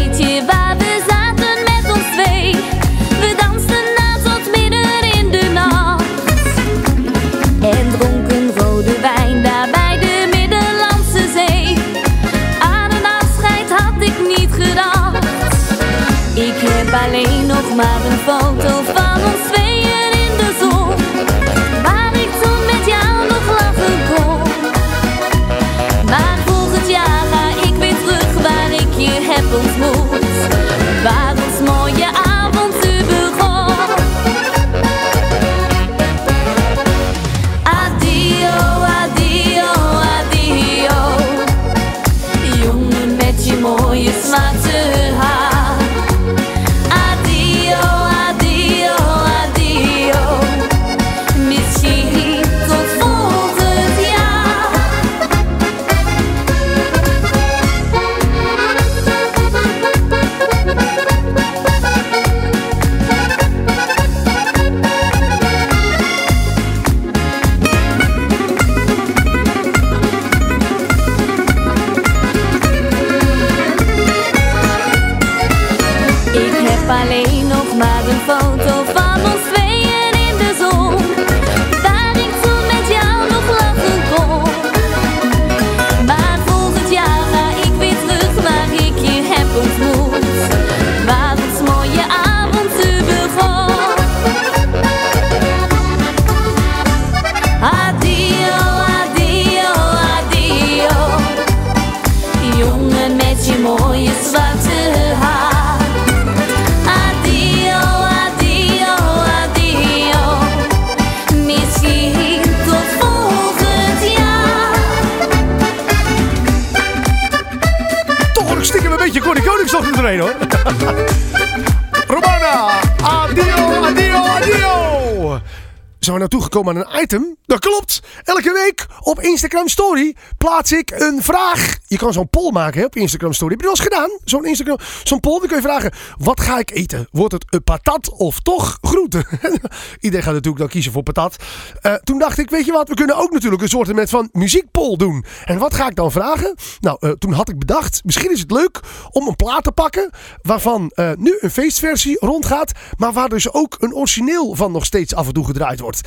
Zijn 126.11 126.23
we 126.23 126.29
nou 126.29 126.41
toegekomen 126.41 126.75
aan 126.75 126.93
een 126.93 127.03
item? 127.03 127.37
Dat 127.45 127.59
klopt. 127.59 128.01
Elke 128.23 128.53
week 128.53 128.85
op 128.99 129.19
Instagram 129.19 129.67
Story 129.67 130.15
plaats 130.37 130.71
ik 130.71 130.91
een 130.91 131.21
vraag. 131.21 131.77
Je 131.87 131.97
kan 131.97 132.13
zo'n 132.13 132.29
poll 132.29 132.51
maken 132.51 132.85
op 132.85 132.95
Instagram 132.95 133.33
Story. 133.33 133.51
Heb 133.51 133.61
je 133.61 133.67
dat 133.67 133.77
eens 133.77 133.87
gedaan? 133.87 134.09
Zo'n 134.23 134.45
Instagram, 134.45 134.77
zo'n 135.03 135.19
poll. 135.19 135.39
Dan 135.39 135.47
kun 135.47 135.57
je 135.57 135.63
vragen, 135.63 135.91
wat 136.17 136.41
ga 136.41 136.59
ik 136.59 136.71
eten? 136.71 137.07
Wordt 137.11 137.33
het 137.33 137.45
een 137.49 137.63
patat 137.63 138.09
of 138.09 138.39
toch 138.39 138.77
groente? 138.81 139.25
Iedereen 139.99 140.23
gaat 140.23 140.33
natuurlijk 140.33 140.57
dan 140.57 140.67
kiezen 140.67 140.91
voor 140.91 141.03
patat. 141.03 141.35
Eh, 141.81 141.93
toen 141.93 142.19
dacht 142.19 142.37
ik, 142.37 142.49
weet 142.49 142.65
je 142.65 142.71
wat? 142.71 142.87
We 142.89 142.95
kunnen 142.95 143.15
ook 143.17 143.31
natuurlijk 143.31 143.61
een 143.61 143.67
soort 143.67 143.93
met 143.93 144.09
van 144.09 144.29
muziekpoll 144.31 144.95
doen. 144.95 145.25
En 145.45 145.57
wat 145.57 145.73
ga 145.73 145.87
ik 145.87 145.95
dan 145.95 146.11
vragen? 146.11 146.55
Nou, 146.79 146.97
eh, 146.99 147.09
toen 147.09 147.33
had 147.33 147.49
ik 147.49 147.59
bedacht, 147.59 148.01
misschien 148.03 148.31
is 148.31 148.39
het 148.39 148.51
leuk 148.51 148.79
om 149.09 149.27
een 149.27 149.35
plaat 149.35 149.63
te 149.63 149.71
pakken. 149.71 150.09
Waarvan 150.41 150.91
eh, 150.93 151.11
nu 151.15 151.37
een 151.39 151.51
feestversie 151.51 152.17
rondgaat. 152.19 152.71
Maar 152.97 153.13
waar 153.13 153.29
dus 153.29 153.53
ook 153.53 153.75
een 153.79 153.93
origineel 153.93 154.55
van 154.55 154.71
nog 154.71 154.85
steeds 154.85 155.15
af 155.15 155.27
en 155.27 155.33
toe 155.33 155.45
gedraaid 155.45 155.79
wordt. 155.79 156.00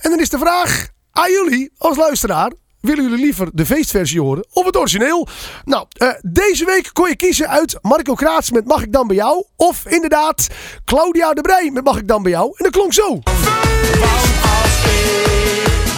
En 0.00 0.10
dan 0.10 0.20
is 0.20 0.28
de 0.28 0.38
vraag, 0.38 0.88
aan 1.12 1.30
jullie 1.30 1.72
als 1.78 1.96
luisteraar. 1.96 2.52
Willen 2.80 3.04
jullie 3.04 3.24
liever 3.24 3.48
de 3.52 3.66
feestversie 3.66 4.20
horen 4.20 4.46
of 4.52 4.64
het 4.64 4.76
origineel? 4.76 5.28
Nou, 5.64 5.86
eh, 5.92 6.08
deze 6.22 6.64
week 6.64 6.90
kon 6.92 7.08
je 7.08 7.16
kiezen 7.16 7.48
uit 7.48 7.78
Marco 7.82 8.14
Kraats 8.14 8.50
met 8.50 8.66
Mag 8.66 8.82
ik 8.82 8.92
dan 8.92 9.06
bij 9.06 9.16
jou? 9.16 9.44
Of 9.56 9.86
inderdaad 9.86 10.46
Claudia 10.84 11.32
de 11.32 11.40
Brij 11.40 11.70
met 11.72 11.84
Mag 11.84 11.96
ik 11.98 12.08
dan 12.08 12.22
bij 12.22 12.32
jou? 12.32 12.52
En 12.56 12.64
dat 12.64 12.72
klonk 12.72 12.92
zo. 12.92 13.18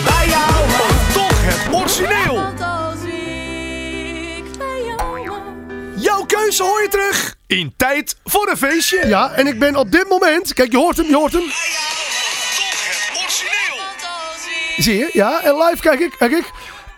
Bij 0.04 0.28
jou, 0.28 0.52
toch 1.12 1.44
het 1.44 1.74
origineel. 1.74 2.54
Jouw 5.96 6.24
keuze 6.24 6.62
hoor 6.62 6.82
je 6.82 6.88
terug 6.88 7.36
in 7.46 7.74
tijd 7.76 8.16
voor 8.24 8.48
een 8.48 8.56
feestje. 8.56 9.06
Ja, 9.06 9.32
en 9.32 9.46
ik 9.46 9.58
ben 9.58 9.76
op 9.76 9.92
dit 9.92 10.08
moment... 10.08 10.54
Kijk, 10.54 10.72
je 10.72 10.78
hoort 10.78 10.96
hem, 10.96 11.06
je 11.06 11.16
hoort 11.16 11.32
hem. 11.32 11.44
Zie 14.76 14.98
je? 14.98 15.10
Ja, 15.12 15.42
en 15.42 15.54
live 15.56 15.80
kijk 15.80 16.00
ik, 16.00 16.14
kijk 16.18 16.32
ik. 16.32 16.50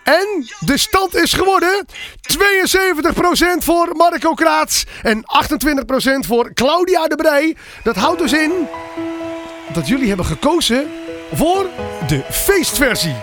En 0.02 0.48
de 0.60 0.78
stand 0.78 1.14
is 1.16 1.32
geworden 1.32 1.86
72% 3.60 3.64
voor 3.64 3.96
Marco 3.96 4.34
Kraats 4.34 4.84
en 5.02 5.24
28% 6.24 6.26
voor 6.26 6.52
Claudia 6.54 7.06
de 7.06 7.16
Brij. 7.16 7.56
Dat 7.82 7.96
houdt 7.96 8.20
dus 8.20 8.32
in 8.32 8.52
dat 9.72 9.88
jullie 9.88 10.08
hebben 10.08 10.26
gekozen 10.26 10.90
voor 11.32 11.66
de 12.06 12.22
feestversie. 12.30 13.16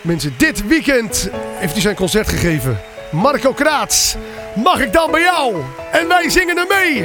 Mensen, 0.00 0.34
dit 0.38 0.66
weekend 0.66 1.28
heeft 1.54 1.72
hij 1.72 1.80
zijn 1.80 1.94
concert 1.94 2.28
gegeven. 2.28 2.80
Marco 3.10 3.52
Kraats, 3.52 4.14
mag 4.54 4.80
ik 4.80 4.92
dan 4.92 5.10
bij 5.10 5.20
jou? 5.20 5.62
En 5.92 6.08
wij 6.08 6.30
zingen 6.30 6.56
er 6.56 6.66
mee. 6.68 7.02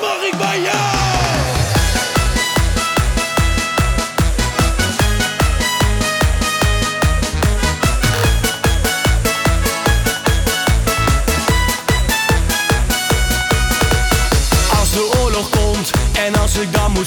Mag 0.00 0.22
ik 0.32 0.38
bij 0.38 0.60
jou? 0.60 1.07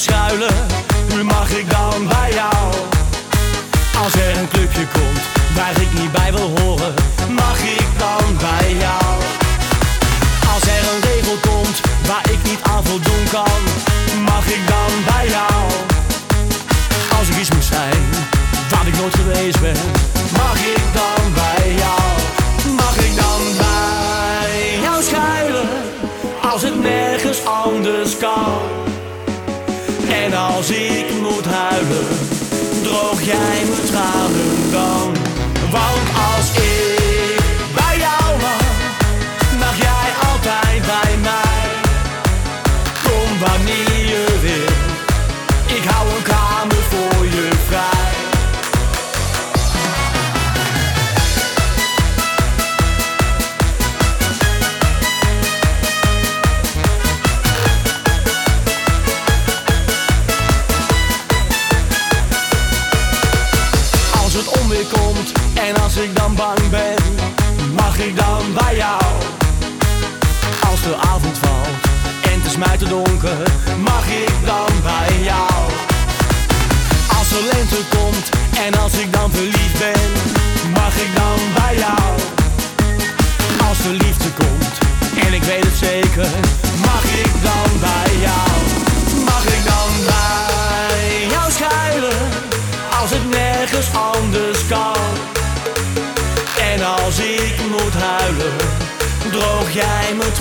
Schuilen, 0.01 0.53
nu 1.13 1.23
mag 1.23 1.49
ik 1.49 1.69
dan 1.69 2.07
bij 2.07 2.33
jou. 2.33 2.63
Als 4.03 4.13
er 4.13 4.37
een 4.37 4.47
clubje 4.47 4.85
komt 4.93 5.21
waar 5.55 5.81
ik 5.81 5.93
niet 5.99 6.11
bij 6.11 6.31
wil 6.33 6.51
horen, 6.59 6.93
mag 7.29 7.59
ik 7.59 7.87
dan 7.97 8.37
bij 8.37 8.75
jou. 8.85 9.13
Als 10.53 10.63
er 10.75 10.83
een 10.91 11.01
regel 11.11 11.37
komt 11.49 11.81
waar 12.07 12.25
ik 12.31 12.39
niet 12.43 12.61
aan 12.61 12.83
voldoen 12.83 13.23
kan, 13.31 13.61
mag 14.23 14.45
ik 14.47 14.67
dan 14.67 14.91
bij 15.05 15.27
jou. 15.27 15.61
Als 17.17 17.27
ik 17.29 17.37
iets 17.39 17.51
moet 17.51 17.69
zijn 17.75 18.03
wat 18.69 18.85
ik 18.87 18.97
nooit 18.99 19.15
geweest 19.15 19.61
ben, 19.61 19.81
mag 20.37 20.57
ik 20.75 20.83
dan 20.93 21.33
bij 21.33 21.73
jou. 21.83 22.05
Mag 22.75 22.95
ik 22.97 23.15
dan 23.15 23.41
bij 23.57 24.79
jou 24.81 25.03
schuilen, 25.03 25.69
als 26.51 26.61
het 26.61 26.81
nergens 26.81 27.45
anders 27.45 28.17
kan. 28.17 28.80
Als 30.35 30.69
ik 30.69 31.05
moet 31.21 31.45
huilen, 31.45 32.07
droog 32.83 33.21
jij 33.21 33.65
mijn 33.69 33.85
tranen 33.85 34.71
dan. 34.71 35.15
Want 35.71 36.07
als 36.37 36.51
ik 36.51 36.70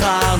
jij 0.01 0.39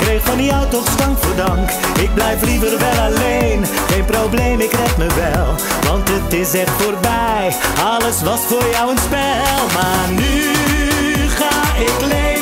Kreeg 0.00 0.22
van 0.24 0.44
jou 0.44 0.68
toch 0.68 0.88
stank 0.88 1.18
voor 1.18 1.36
dank. 1.36 1.70
Ik 2.00 2.14
blijf 2.14 2.42
liever 2.42 2.78
wel 2.78 3.04
alleen. 3.04 3.64
Geen 3.90 4.04
probleem, 4.04 4.60
ik 4.60 4.72
red 4.72 4.96
me 4.96 5.06
wel. 5.06 5.54
Want 5.92 6.08
het 6.08 6.32
is 6.32 6.54
echt 6.54 6.82
voorbij. 6.82 7.56
Alles 7.84 8.22
was 8.22 8.40
voor 8.40 8.64
jou 8.72 8.90
een 8.90 8.98
spel. 8.98 9.66
Maar 9.74 10.08
nu 10.10 10.52
ga 11.28 11.80
ik 11.80 12.00
leven. 12.00 12.37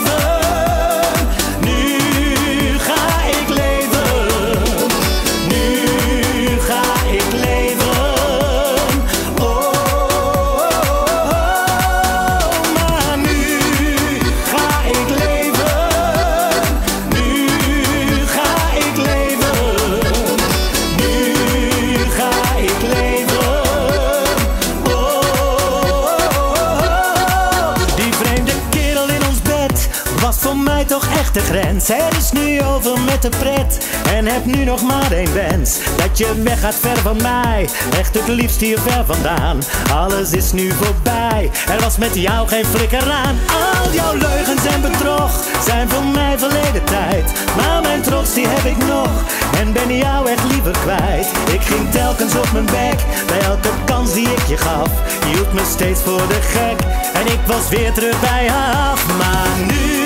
De 31.37 32.15
is 32.19 32.33
nu 32.33 32.63
over 32.63 33.01
met 33.01 33.23
de 33.23 33.29
pret 33.29 33.87
en 34.15 34.27
heb 34.27 34.45
nu 34.45 34.65
nog 34.65 34.83
maar 34.83 35.13
één 35.13 35.35
wens. 35.35 35.79
Dat 35.97 36.19
je 36.19 36.43
weggaat 36.43 36.75
ver 36.75 36.97
van 36.97 37.17
mij, 37.23 37.69
echt 37.99 38.15
het 38.15 38.29
liefst 38.29 38.61
hier 38.61 38.79
ver 38.79 39.05
vandaan. 39.05 39.59
Alles 39.93 40.33
is 40.33 40.53
nu 40.53 40.71
voorbij, 40.71 41.51
er 41.69 41.81
was 41.81 41.97
met 41.97 42.15
jou 42.15 42.49
geen 42.49 42.65
flikker 42.65 43.11
aan. 43.11 43.39
Al 43.83 43.93
jouw 43.93 44.15
leugens 44.15 44.67
en 44.67 44.81
bedrog 44.81 45.45
zijn 45.65 45.89
voor 45.89 46.05
mij 46.05 46.39
verleden 46.39 46.85
tijd. 46.85 47.33
Maar 47.57 47.83
mijn 47.83 48.03
trots 48.03 48.35
die 48.35 48.47
heb 48.49 48.65
ik 48.65 48.87
nog 48.87 49.11
en 49.59 49.73
ben 49.73 49.97
jou 49.97 50.29
echt 50.29 50.45
liever 50.45 50.73
kwijt. 50.73 51.27
Ik 51.53 51.63
ging 51.63 51.91
telkens 51.91 52.35
op 52.35 52.53
mijn 52.53 52.67
bek 52.67 52.99
bij 53.27 53.41
elke 53.41 53.71
kans 53.85 54.13
die 54.13 54.29
ik 54.29 54.47
je 54.49 54.57
gaf. 54.57 54.91
Je 55.21 55.27
hield 55.27 55.53
me 55.53 55.63
steeds 55.71 56.01
voor 56.01 56.29
de 56.29 56.41
gek 56.43 56.81
en 57.15 57.27
ik 57.33 57.41
was 57.47 57.69
weer 57.69 57.93
terug 57.93 58.21
bij 58.21 58.51
af. 58.53 59.07
Maar 59.19 59.67
nu 59.67 60.06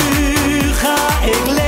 ga 1.30 1.59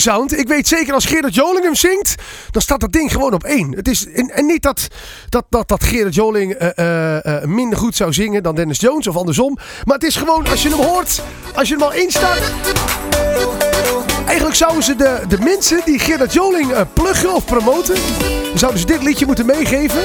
Sound. 0.00 0.38
Ik 0.38 0.48
weet 0.48 0.68
zeker 0.68 0.94
als 0.94 1.04
Gerard 1.04 1.34
Joling 1.34 1.64
hem 1.64 1.74
zingt, 1.74 2.14
dan 2.50 2.62
staat 2.62 2.80
dat 2.80 2.92
ding 2.92 3.12
gewoon 3.12 3.32
op 3.32 3.44
één. 3.44 3.72
Het 3.74 3.88
is, 3.88 4.12
en, 4.12 4.30
en 4.30 4.46
niet 4.46 4.62
dat, 4.62 4.88
dat, 5.28 5.44
dat, 5.48 5.68
dat 5.68 5.84
Gerard 5.84 6.14
Joling 6.14 6.52
eh, 6.52 6.78
eh, 6.78 7.42
eh, 7.42 7.48
minder 7.48 7.78
goed 7.78 7.96
zou 7.96 8.12
zingen 8.12 8.42
dan 8.42 8.54
Dennis 8.54 8.80
Jones 8.80 9.06
of 9.06 9.16
andersom. 9.16 9.58
Maar 9.84 9.94
het 9.94 10.04
is 10.04 10.16
gewoon, 10.16 10.46
als 10.48 10.62
je 10.62 10.68
hem 10.68 10.80
hoort, 10.80 11.22
als 11.54 11.68
je 11.68 11.74
hem 11.74 11.82
al 11.82 11.92
instart. 11.92 12.52
Eigenlijk 14.26 14.56
zouden 14.56 14.82
ze 14.82 14.96
de, 14.96 15.20
de 15.28 15.38
mensen 15.38 15.80
die 15.84 15.98
Gerard 15.98 16.32
Joling 16.32 16.74
pluggen 16.92 17.34
of 17.34 17.44
promoten, 17.44 17.96
zouden 18.54 18.80
ze 18.80 18.86
dit 18.86 19.02
liedje 19.02 19.26
moeten 19.26 19.46
meegeven. 19.46 20.02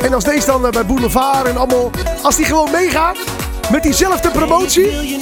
En 0.00 0.14
als 0.14 0.24
deze 0.24 0.46
dan 0.46 0.70
bij 0.70 0.86
Boulevard 0.86 1.46
en 1.48 1.56
allemaal, 1.56 1.90
als 2.22 2.36
die 2.36 2.44
gewoon 2.44 2.70
meegaat 2.70 3.16
met 3.70 3.82
diezelfde 3.82 4.30
promotie, 4.30 5.18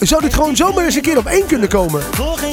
zou 0.00 0.22
dit 0.22 0.34
gewoon 0.34 0.56
zomaar 0.56 0.84
eens 0.84 0.94
een 0.94 1.02
keer 1.02 1.18
op 1.18 1.26
één 1.26 1.46
kunnen 1.46 1.68
komen. 1.68 2.02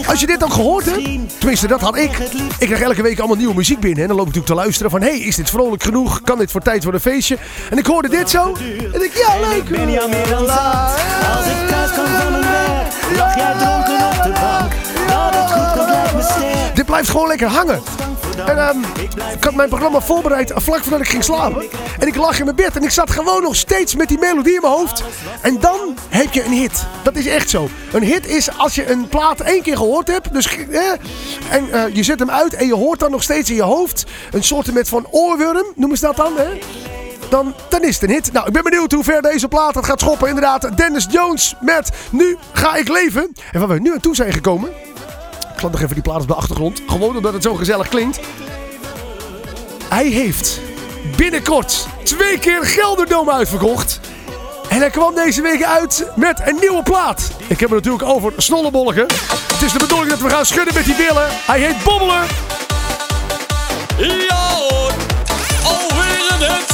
Als 0.08 0.20
je 0.20 0.26
dit 0.26 0.44
ook 0.44 0.54
gehoord 0.54 0.86
hebt, 0.86 1.04
tenminste 1.38 1.68
dat 1.68 1.82
had 1.82 1.98
ik. 1.98 2.18
Ik 2.60 2.68
krijg 2.68 2.82
elke 2.82 3.02
week 3.02 3.20
allemaal 3.20 3.38
nieuwe 3.38 3.56
muziek 3.56 3.80
binnen. 3.80 4.02
En 4.02 4.08
dan 4.08 4.18
loop 4.18 4.28
ik 4.28 4.34
natuurlijk 4.34 4.60
te 4.60 4.66
luisteren 4.66 4.92
van, 4.92 5.02
hé, 5.02 5.08
hey, 5.08 5.20
is 5.20 5.36
dit 5.36 5.50
vrolijk 5.50 5.84
genoeg? 5.84 6.22
Kan 6.22 6.38
dit 6.38 6.52
voor 6.52 6.62
tijd 6.62 6.84
voor 6.84 6.94
een 6.94 7.00
feestje? 7.00 7.38
En 7.70 7.78
ik 7.78 7.86
hoorde 7.86 8.10
dit 8.10 8.30
zo. 8.30 8.54
En 8.94 9.04
ik, 9.04 9.12
ja, 9.14 9.40
leuk. 9.40 9.58
Ik 9.58 9.70
ben 9.70 9.92
jou 9.92 10.10
meer 10.10 10.30
dan 10.30 10.46
zat. 10.46 11.00
Als 11.36 11.46
ik 11.46 11.68
thuis 11.70 11.92
kwam 11.92 12.06
van 12.06 12.32
mijn 12.32 12.44
werk, 12.44 13.18
lag 13.18 13.36
jij 13.36 13.54
dronken 13.58 14.06
op 14.08 14.24
de 14.24 14.32
bank. 14.42 14.72
Dat 15.08 15.36
het 15.36 15.52
goed 15.52 15.78
komt 15.78 15.90
lijkt 15.90 16.14
me 16.14 16.22
sterk. 16.22 16.76
Dit 16.76 16.86
blijft 16.86 17.10
gewoon 17.10 17.28
lekker 17.28 17.48
hangen. 17.48 17.82
En 18.38 18.58
ehm, 18.58 18.78
ik 19.34 19.44
had 19.44 19.56
mijn 19.56 19.70
programma 19.70 20.00
voorbereid 20.00 20.52
vlak 20.56 20.82
voordat 20.82 21.00
ik 21.00 21.08
ging 21.08 21.24
slapen. 21.24 21.66
En 22.00 22.08
ik 22.08 22.16
lag 22.16 22.40
in 22.40 22.46
mijn 22.46 22.56
bed 22.56 22.76
en 22.76 22.84
ik 22.84 22.90
zat 22.90 23.12
gewoon 23.12 23.42
nog 23.42 23.56
steeds 23.56 23.96
met 23.96 24.08
die 24.08 24.20
melodie 24.20 24.54
in 24.54 24.62
mijn 24.62 24.74
hoofd. 24.74 25.04
En 25.42 25.60
dan 25.60 25.80
heb 26.10 26.34
je 26.34 26.44
een 26.44 26.52
hit. 26.52 26.86
Dat 27.04 27.16
is 27.16 27.28
echt 27.28 27.50
zo. 27.50 27.70
Een 27.92 28.04
hit 28.04 28.28
is 28.28 28.58
als 28.58 28.76
je 28.76 28.92
een 28.92 29.08
plaat 29.08 29.40
één 29.40 29.62
keer 29.62 29.78
gehoord 29.78 30.08
hebt. 30.08 30.34
Dus, 30.34 30.58
en 31.50 31.72
eh, 31.72 31.96
je 31.96 32.04
zet 32.04 32.20
hem 32.20 32.30
uit 32.30 32.54
en 32.54 32.66
je 32.66 32.76
hoort 32.76 33.00
dan 33.00 33.12
nog 33.12 33.24
steeds 33.24 33.50
in 33.50 33.56
je 33.56 33.62
hoofd. 33.62 34.06
Een 34.32 34.44
soort 34.44 34.74
met 34.74 34.90
van 34.90 35.08
oorworm, 35.12 35.66
noemen 35.76 35.98
ze 35.98 36.06
dat 36.06 36.16
dan. 36.16 36.34
Hè? 36.38 36.60
Dan, 37.30 37.56
dan 37.70 37.84
is 37.84 37.94
het 38.00 38.04
een 38.04 38.16
hit. 38.16 38.32
Nou, 38.32 38.48
ik 38.48 38.54
ben 38.54 38.64
benieuwd 38.64 38.92
hoe 38.92 39.04
ver 39.04 39.22
deze 39.22 39.48
plaat 39.48 39.76
het 39.76 39.86
gaat 39.86 40.00
schoppen. 40.00 40.28
Inderdaad, 40.28 40.78
Dennis 40.78 41.08
Jones 41.10 41.56
met 41.60 41.90
Nu 42.10 42.38
ga 42.52 42.76
ik 42.76 42.88
leven. 42.88 43.34
En 43.52 43.60
waar 43.60 43.68
we 43.68 43.80
nu 43.80 43.94
aan 43.94 44.00
toe 44.00 44.16
zijn 44.16 44.34
gekomen. 44.34 44.70
Ik 45.64 45.70
laat 45.70 45.82
nog 45.82 45.90
even 45.90 46.02
die 46.02 46.12
plaat 46.12 46.22
op 46.22 46.28
de 46.28 46.34
achtergrond. 46.34 46.82
Gewoon 46.88 47.16
omdat 47.16 47.34
het 47.34 47.44
zo 47.44 47.54
gezellig 47.54 47.88
klinkt. 47.88 48.20
Hij 49.90 50.08
heeft 50.08 50.60
binnenkort 51.16 51.88
twee 52.04 52.40
keer 52.40 52.66
Gelderdome 52.66 53.32
uitverkocht. 53.32 54.00
En 54.70 54.78
hij 54.78 54.90
kwam 54.90 55.16
deze 55.16 55.42
week 55.42 55.64
uit 55.64 56.08
met 56.16 56.42
een 56.46 56.58
nieuwe 56.60 56.84
plaat. 56.84 57.32
Ik 57.48 57.60
heb 57.60 57.70
het 57.70 57.84
natuurlijk 57.84 58.04
over 58.04 58.34
Snollebolgen. 58.38 59.06
Het 59.54 59.62
is 59.62 59.72
de 59.72 59.80
bedoeling 59.80 60.10
dat 60.10 60.20
we 60.20 60.30
gaan 60.30 60.46
schudden 60.46 60.74
met 60.74 60.86
die 60.86 60.96
billen. 60.96 61.28
Hij 61.30 61.60
heet 61.60 61.84
Bobbelen. 61.84 62.24
Ja 64.28 64.50
hoor, 64.50 64.92
alweer 65.64 66.50
een. 66.50 66.73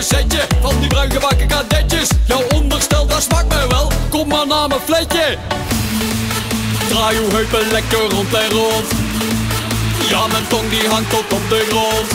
Jij 0.00 0.18
hebt 0.18 0.32
een 0.32 0.38
mooi 0.38 0.40
setje 0.40 0.56
van 0.62 0.80
die 0.80 0.88
bruin 0.88 1.10
gebakken 1.10 1.46
kadetjes. 1.46 2.08
Jouw 2.24 2.42
onderstel 2.54 3.06
dat 3.06 3.22
smaakt 3.22 3.48
mij 3.48 3.68
wel. 3.68 3.92
Kom 4.10 4.28
maar 4.28 4.46
naar 4.46 4.68
mijn 4.68 4.80
fletje. 4.84 5.38
Draai 6.88 7.16
uw 7.18 7.30
heupen 7.30 7.70
lekker 7.70 7.98
rond 8.10 8.34
en 8.34 8.50
rond. 8.50 8.86
Ja, 10.08 10.26
mijn 10.26 10.46
tong 10.48 10.70
die 10.70 10.88
hangt 10.88 11.10
tot 11.10 11.32
op 11.32 11.48
de 11.48 11.66
grond. 11.68 12.08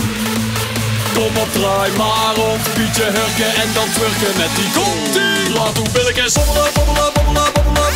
Kom 1.14 1.38
op, 1.38 1.52
draai 1.54 1.92
maar 1.98 2.36
om, 2.38 2.60
bied 2.76 2.96
je 2.96 3.04
hurken 3.04 3.62
en 3.62 3.70
dan 3.74 3.90
twurken 3.94 4.38
met 4.38 4.52
die 4.56 4.72
kontie. 4.78 5.54
Laat 5.54 5.78
uw 5.78 5.84
bobbelen, 5.84 6.32
bobbelen, 6.34 6.72
bobbelen, 6.74 7.14
bobbelen. 7.14 7.54
Bobbelen, 7.54 7.89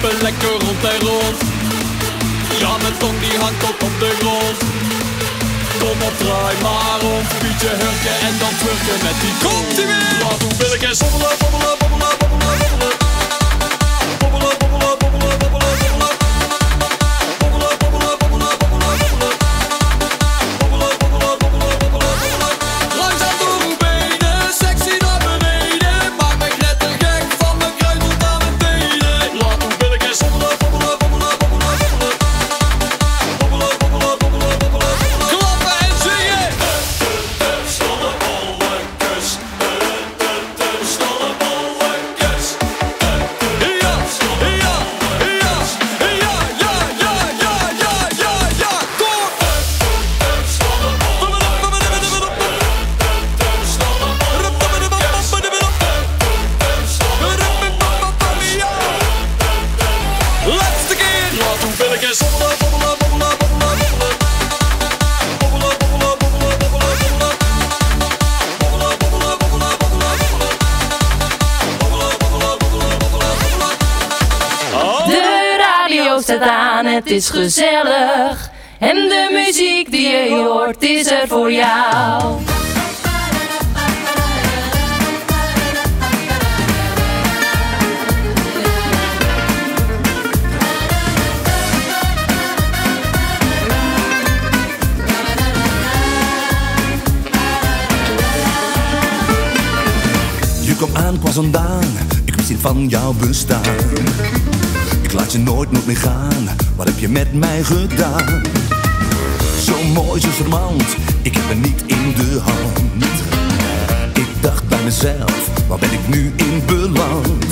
heupen 0.00 0.22
lekker 0.22 0.48
rond 0.48 0.84
en 0.84 1.00
rond. 1.08 1.38
Ja, 2.58 2.76
mijn 2.82 2.96
tong 2.98 3.20
die 3.20 3.38
hangt 3.38 3.60
tot 3.60 3.82
op 3.88 3.94
de 3.98 4.10
grond. 4.18 4.58
Kom 5.78 6.02
op, 6.08 6.18
draai 6.18 6.56
maar 6.62 7.00
om, 7.14 7.24
Pietje 7.38 7.68
hurken 7.68 8.16
en 8.28 8.34
dan 8.38 8.54
twerken 8.60 8.98
met 9.06 9.16
die 9.20 9.34
Komt 9.44 9.78
ie 9.78 9.86
weer! 9.86 10.22
Laat 10.22 10.42
uw 10.42 10.56
billetjes 10.58 10.98
bobbelen, 10.98 11.36
bobbelen, 11.38 11.38
bobbelen, 11.38 11.78
bobbelen, 11.78 11.83
is 77.14 77.30
gezellig. 77.30 78.50
En 78.78 78.94
de 78.94 79.28
muziek 79.32 79.90
die 79.90 80.08
je 80.08 80.34
hoort 80.34 80.82
is 80.82 81.06
er 81.10 81.28
voor 81.28 81.52
jou. 81.52 82.38
Je 100.62 100.76
kwam 100.76 100.96
aan, 100.96 101.18
kwam 101.18 101.32
vandaan, 101.32 101.82
ik 102.24 102.34
wist 102.34 102.48
niet 102.48 102.58
van 102.60 102.88
jouw 102.88 103.12
bestaan. 103.12 103.62
Laat 105.14 105.32
je 105.32 105.38
nooit, 105.38 105.72
nooit 105.72 105.86
meer 105.86 105.96
gaan, 105.96 106.48
wat 106.76 106.86
heb 106.86 106.98
je 106.98 107.08
met 107.08 107.34
mij 107.34 107.62
gedaan? 107.62 108.42
Zo 109.60 109.82
mooi, 109.92 110.20
zo 110.20 110.28
charmant, 110.28 110.96
ik 111.22 111.34
heb 111.34 111.50
er 111.50 111.56
niet 111.56 111.82
in 111.86 112.14
de 112.16 112.40
hand. 112.40 112.78
Ik 114.12 114.26
dacht 114.40 114.68
bij 114.68 114.82
mezelf, 114.82 115.48
waar 115.68 115.78
ben 115.78 115.92
ik 115.92 116.08
nu 116.08 116.32
in 116.36 116.62
beland? 116.66 117.44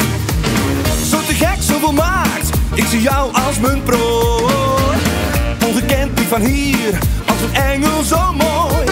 Zo 1.10 1.16
te 1.26 1.34
gek, 1.34 1.62
zo 1.62 1.78
volmaakt, 1.78 2.50
ik 2.74 2.84
zie 2.84 3.00
jou 3.00 3.32
als 3.46 3.58
mijn 3.60 3.82
prooi. 3.82 4.54
Ongekend, 5.66 6.18
niet 6.18 6.28
van 6.28 6.40
hier, 6.40 6.98
als 7.26 7.40
een 7.40 7.54
engel, 7.54 8.02
zo 8.02 8.32
mooi, 8.32 8.91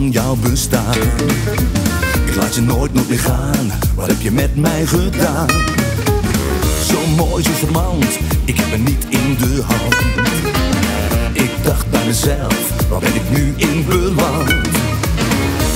jouw 0.00 0.36
bestaan. 0.36 0.94
Ik 2.26 2.34
laat 2.34 2.54
je 2.54 2.60
nooit, 2.60 2.94
nooit 2.94 3.08
meer 3.08 3.18
gaan, 3.18 3.72
wat 3.94 4.06
heb 4.06 4.20
je 4.20 4.30
met 4.30 4.56
mij 4.56 4.86
gedaan? 4.86 5.48
Zo 6.84 7.06
mooi, 7.16 7.44
zo 7.44 7.50
charmant, 7.60 8.18
ik 8.44 8.56
heb 8.56 8.72
er 8.72 8.78
niet 8.78 9.06
in 9.08 9.36
de 9.40 9.62
hand. 9.62 9.94
Ik 11.32 11.50
dacht 11.62 11.90
bij 11.90 12.06
mezelf, 12.06 12.88
waar 12.88 13.00
ben 13.00 13.14
ik 13.14 13.30
nu 13.30 13.54
in 13.56 13.84
beland? 13.86 14.50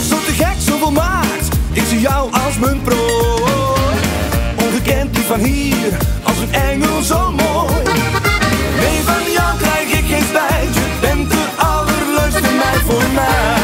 Zo 0.08 0.16
te 0.26 0.32
gek, 0.36 0.56
zo 0.58 0.78
volmaakt, 0.78 1.48
ik 1.72 1.84
zie 1.88 2.00
jou 2.00 2.32
als 2.32 2.58
mijn 2.58 2.80
prooi. 2.82 3.42
Ongekend, 4.56 5.12
niet 5.12 5.26
van 5.26 5.40
hier, 5.40 5.96
als 6.22 6.38
een 6.38 6.52
engel 6.52 7.02
zo 7.02 7.32
mooi. 7.32 7.74
Nee, 8.80 9.00
van 9.04 9.32
jou 9.32 9.56
krijg 9.58 9.92
ik 9.92 10.04
geen 10.08 10.24
spijt. 10.28 10.74
Je 10.74 10.98
bent 11.00 11.30
de 11.30 11.44
allerleukste 11.56 12.40
meid 12.40 12.82
voor 12.86 13.04
mij. 13.14 13.55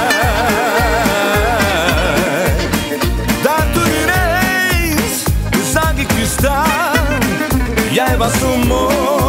samba 8.22 8.30
sumou 8.30 9.21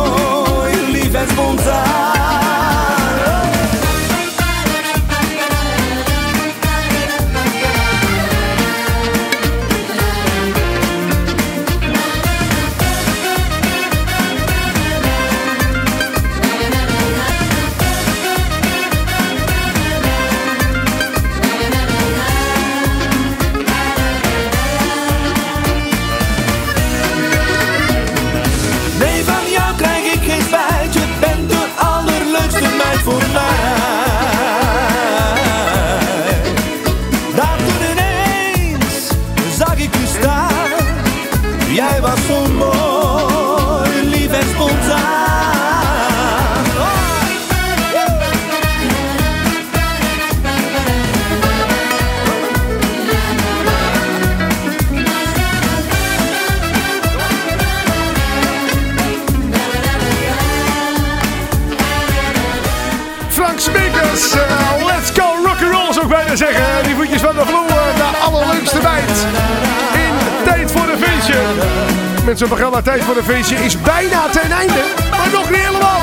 Met 72.34 72.42
zo'n 72.42 72.52
programma 72.52 72.82
Tijd 72.82 73.04
voor 73.04 73.18
een 73.18 73.24
feestje 73.24 73.56
is 73.56 73.82
bijna 73.82 74.28
ten 74.28 74.52
einde. 74.52 74.84
Maar 75.12 75.30
nog 75.32 75.50
niet 75.50 75.60
helemaal. 75.60 76.02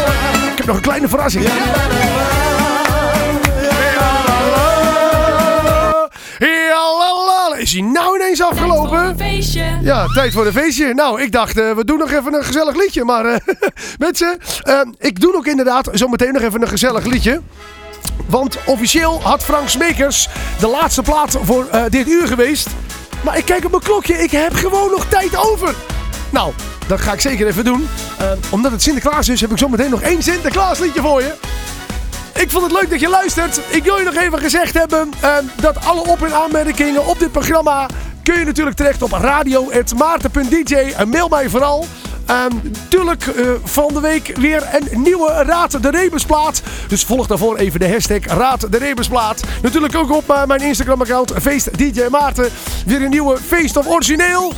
heb 0.56 0.66
nog 0.66 0.76
een 0.76 0.82
kleine 0.82 1.08
verrassing. 1.08 1.44
Is 7.58 7.72
hij 7.72 7.80
nou 7.80 8.18
ineens 8.18 8.42
afgelopen? 8.42 9.14
feestje. 9.18 9.78
Ja, 9.82 10.06
tijd 10.06 10.32
voor 10.32 10.46
een 10.46 10.52
feestje. 10.52 10.94
Nou, 10.94 11.22
ik 11.22 11.32
dacht, 11.32 11.58
eh, 11.58 11.72
we 11.72 11.84
doen 11.84 11.98
nog 11.98 12.10
even 12.10 12.34
een 12.34 12.44
gezellig 12.44 12.76
liedje. 12.76 13.04
Maar 13.04 13.24
eh, 13.24 13.40
mensen, 14.06 14.38
eh, 14.62 14.80
ik 14.98 15.20
doe 15.20 15.34
ook 15.34 15.46
inderdaad 15.46 15.88
zometeen 15.92 16.32
nog 16.32 16.42
even 16.42 16.62
een 16.62 16.68
gezellig 16.68 17.04
liedje. 17.04 17.40
Want 18.26 18.58
officieel 18.66 19.20
had 19.22 19.42
Frank 19.42 19.68
Smekers 19.68 20.28
de 20.58 20.66
laatste 20.66 21.02
plaat 21.02 21.38
voor 21.42 21.66
dit 21.88 22.08
uur 22.08 22.26
geweest. 22.26 22.68
Maar 23.24 23.38
ik 23.38 23.44
kijk 23.44 23.64
op 23.64 23.70
mijn 23.70 23.82
klokje, 23.82 24.14
ik 24.22 24.30
heb 24.30 24.54
gewoon 24.54 24.90
nog 24.90 25.06
tijd 25.08 25.36
over. 25.36 25.74
Nou, 26.30 26.52
dat 26.86 27.00
ga 27.00 27.12
ik 27.12 27.20
zeker 27.20 27.46
even 27.46 27.64
doen. 27.64 27.88
Eh, 28.18 28.30
omdat 28.50 28.72
het 28.72 28.82
Sinterklaas 28.82 29.28
is, 29.28 29.40
heb 29.40 29.50
ik 29.50 29.58
zometeen 29.58 29.90
nog 29.90 30.00
één 30.00 30.22
Sinterklaas 30.22 30.78
liedje 30.78 31.00
voor 31.00 31.20
je. 31.20 31.34
Ik 32.34 32.50
vond 32.50 32.62
het 32.62 32.72
leuk 32.72 32.90
dat 32.90 33.00
je 33.00 33.08
luistert. 33.08 33.60
Ik 33.68 33.84
wil 33.84 33.98
je 33.98 34.04
nog 34.04 34.14
even 34.14 34.38
gezegd 34.38 34.74
hebben 34.74 35.10
eh, 35.20 35.36
dat 35.60 35.84
alle 35.84 36.00
op- 36.06 36.22
en 36.22 36.34
aanmerkingen 36.34 37.06
op 37.06 37.18
dit 37.18 37.32
programma 37.32 37.86
kun 38.22 38.38
je 38.38 38.44
natuurlijk 38.44 38.76
terecht 38.76 39.02
op 39.02 39.12
radio.maarten.dj. 39.12 40.74
En 40.96 41.08
mail 41.08 41.28
mij 41.28 41.48
vooral. 41.48 41.86
Ehm 42.26 42.52
tuurlijk, 42.88 43.26
eh, 43.26 43.48
van 43.64 43.94
de 43.94 44.00
week 44.00 44.36
weer 44.36 44.68
een 44.72 45.02
nieuwe 45.02 45.42
Raad 45.46 45.82
de 45.82 45.90
Rebusplaat. 45.90 46.62
Dus 46.88 47.04
volg 47.04 47.26
daarvoor 47.26 47.56
even 47.56 47.80
de 47.80 47.88
hashtag 47.88 48.24
Raad 48.24 48.72
de 48.72 48.78
Rebusplaat. 48.78 49.42
Natuurlijk 49.62 49.96
ook 49.96 50.10
op 50.10 50.30
eh, 50.30 50.44
mijn 50.44 50.60
Instagram 50.60 51.00
account 51.00 51.32
Feest 51.40 51.78
DJ 51.78 52.02
Maarten. 52.10 52.48
Weer 52.86 53.02
een 53.02 53.10
nieuwe 53.10 53.36
Feest 53.46 53.76
of 53.76 53.86
Origineel. 53.86 54.52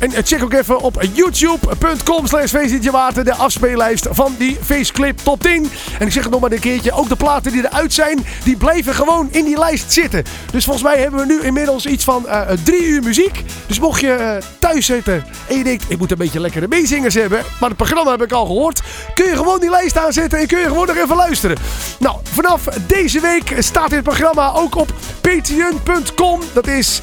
En 0.00 0.12
eh, 0.12 0.22
check 0.24 0.42
ook 0.42 0.52
even 0.52 0.80
op 0.80 1.02
youtube.com 1.12 2.26
slash 2.26 2.50
de 2.50 3.34
afspeellijst 3.36 4.06
van 4.10 4.34
die 4.38 4.58
feestclip 4.62 5.18
top 5.18 5.42
10. 5.42 5.70
En 5.98 6.06
ik 6.06 6.12
zeg 6.12 6.22
het 6.22 6.32
nog 6.32 6.40
maar 6.40 6.52
een 6.52 6.58
keertje, 6.58 6.92
ook 6.92 7.08
de 7.08 7.16
platen 7.16 7.52
die 7.52 7.64
eruit 7.64 7.92
zijn, 7.92 8.26
die 8.44 8.56
blijven 8.56 8.94
gewoon 8.94 9.28
in 9.30 9.44
die 9.44 9.58
lijst 9.58 9.92
zitten. 9.92 10.24
Dus 10.50 10.64
volgens 10.64 10.84
mij 10.84 10.98
hebben 10.98 11.20
we 11.20 11.26
nu 11.26 11.42
inmiddels 11.42 11.86
iets 11.86 12.04
van 12.04 12.28
eh, 12.28 12.40
drie 12.64 12.82
uur 12.82 13.02
muziek. 13.02 13.42
Dus 13.66 13.80
mocht 13.80 14.00
je 14.00 14.12
eh, 14.12 14.36
thuis 14.58 14.86
zitten 14.86 15.24
en 15.48 15.56
je 15.56 15.64
denkt, 15.64 15.84
ik 15.88 15.98
moet 15.98 16.10
een 16.10 16.18
beetje 16.18 16.40
lekkere 16.40 16.68
meezingers 16.68 17.14
hebben, 17.14 17.42
maar 17.60 17.68
het 17.68 17.78
programma 17.78 18.10
heb 18.10 18.22
ik 18.22 18.32
al 18.32 18.46
gehoord, 18.46 18.82
kun 19.14 19.26
je 19.26 19.36
gewoon 19.36 19.60
die 19.60 19.70
lijst 19.70 19.98
aanzetten 19.98 20.38
en 20.38 20.46
kun 20.46 20.58
je 20.58 20.66
gewoon 20.66 20.86
nog 20.86 20.96
even 20.96 21.16
luisteren. 21.16 21.56
Nou, 21.98 22.16
vanaf 22.22 22.64
deze 22.86 23.20
week 23.20 23.54
staat 23.58 23.90
dit 23.90 24.02
programma 24.02 24.52
ook 24.52 24.74
op 24.74 24.94
patreon.com. 25.20 26.40
Dat 26.52 26.66
is 26.66 27.02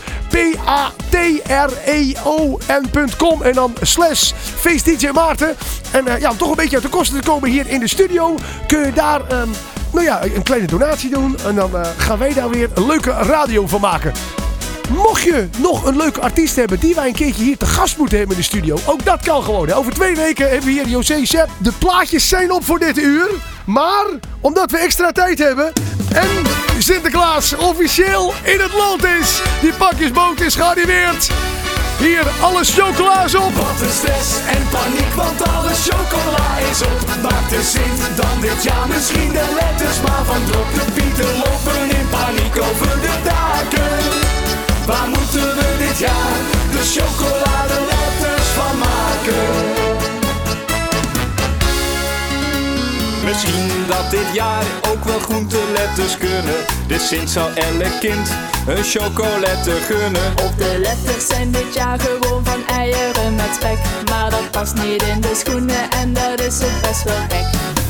P-A-T-R-E-O-N.com 2.90 3.42
en 3.42 3.54
dan 3.54 3.74
slash 3.82 4.32
Feest 4.56 4.86
DJ 4.86 5.10
Maarten. 5.14 5.56
En 5.92 6.08
eh, 6.08 6.20
ja, 6.20 6.30
om 6.30 6.38
toch 6.38 6.50
een 6.50 6.56
beetje 6.56 6.76
uit 6.76 6.86
de 6.86 6.90
kosten 6.90 7.22
te 7.22 7.30
komen 7.30 7.50
hier 7.50 7.68
in 7.68 7.80
de 7.80 7.88
studio, 7.88 8.36
kun 8.68 8.86
je 8.86 8.94
daar 8.94 9.22
ehm, 9.28 9.50
nou 9.94 10.06
ja, 10.06 10.24
een 10.24 10.44
kleine 10.44 10.68
donatie 10.68 11.10
doen. 11.10 11.38
En 11.46 11.56
dan 11.56 11.76
eh, 11.76 11.90
gaan 11.98 12.18
wij 12.18 12.34
daar 12.34 12.50
weer 12.50 12.70
een 12.74 12.86
leuke 12.86 13.12
radio 13.12 13.68
van 13.68 13.82
maken. 13.82 14.14
Mocht 14.90 15.22
je 15.22 15.48
nog 15.58 15.86
een 15.86 15.98
leuke 15.98 16.22
artiest 16.22 16.56
hebben 16.56 16.80
die 16.80 16.96
wij 16.96 17.08
een 17.08 17.14
keertje 17.14 17.44
hier 17.44 17.58
te 17.58 17.66
gast 17.66 17.98
moeten 17.98 18.18
hebben 18.18 18.36
in 18.36 18.42
de 18.42 18.48
studio, 18.48 18.78
ook 18.86 19.06
dat 19.06 19.22
kan 19.24 19.44
gewoon. 19.44 19.72
Over 19.72 19.94
twee 19.94 20.16
weken 20.16 20.50
hebben 20.50 20.66
we 20.66 20.72
hier 20.72 20.88
José 20.88 21.26
Sepp. 21.26 21.50
De 21.58 21.72
plaatjes 21.72 22.28
zijn 22.28 22.52
op 22.52 22.66
voor 22.66 22.80
dit 22.80 22.98
uur. 22.98 23.30
Maar 23.66 24.06
omdat 24.42 24.72
we 24.72 24.78
extra 24.78 25.12
tijd 25.12 25.40
hebben 25.40 25.74
en 26.14 26.28
Sinterklaas 26.80 27.56
officieel 27.56 28.34
in 28.44 28.60
het 28.60 28.74
land 28.74 29.04
is, 29.04 29.42
die 29.62 29.74
pakjesboot 29.74 30.40
is 30.40 30.56
gearriveerd. 30.56 31.32
Hier, 32.00 32.24
alle 32.42 32.64
chocola's 32.64 33.36
op. 33.36 33.54
Wat 33.54 33.82
een 33.82 33.92
stress 33.92 34.30
en 34.56 34.64
paniek, 34.70 35.14
want 35.16 35.48
alle 35.48 35.74
chocola 35.74 36.58
is 36.72 36.82
op. 36.82 37.00
Maakt 37.22 37.50
de 37.50 37.62
Sint 37.64 38.02
dan 38.16 38.42
dit 38.42 38.64
jaar 38.64 38.88
misschien 38.88 39.32
de 39.32 39.46
letters 39.60 40.02
maar 40.02 40.26
van 40.26 40.44
drop 40.46 40.74
de 40.74 40.92
pieten 40.94 41.34
lopen 41.44 41.98
in 42.00 42.08
paniek 42.10 42.56
over 42.70 43.02
de 43.02 43.16
daken. 43.24 43.98
Waar 44.86 45.08
moeten 45.08 45.56
we 45.58 45.76
dit 45.78 45.98
jaar 46.00 46.38
de 46.72 46.82
chocoladeletters 46.94 47.47
Misschien 53.38 53.88
dat 53.88 54.12
dit 54.12 54.34
jaar 54.34 54.64
ook 54.92 55.04
wel 55.04 55.20
groenteletters 55.20 56.18
kunnen. 56.18 56.58
De 56.88 57.00
Sint 57.00 57.30
zal 57.30 57.50
elk 57.50 58.00
kind 58.00 58.28
een 58.68 58.84
chocolette 58.84 59.72
gunnen. 59.72 60.32
Op 60.46 60.58
de 60.58 60.78
letters 60.80 61.28
zijn 61.28 61.52
dit 61.52 61.74
jaar 61.74 62.00
gewoon 62.00 62.46
van 62.46 62.68
eieren 62.68 63.36
met 63.36 63.52
spek. 63.56 63.78
Maar 64.10 64.30
dat 64.30 64.52
past 64.52 64.74
niet 64.74 65.04
in 65.04 65.22
de 65.22 65.36
schoenen 65.36 65.90
en 65.90 66.14
dat 66.14 66.42
is 66.42 66.60
het 66.60 66.82
best 66.82 67.04
wel 67.04 67.22
gek. 67.30 67.48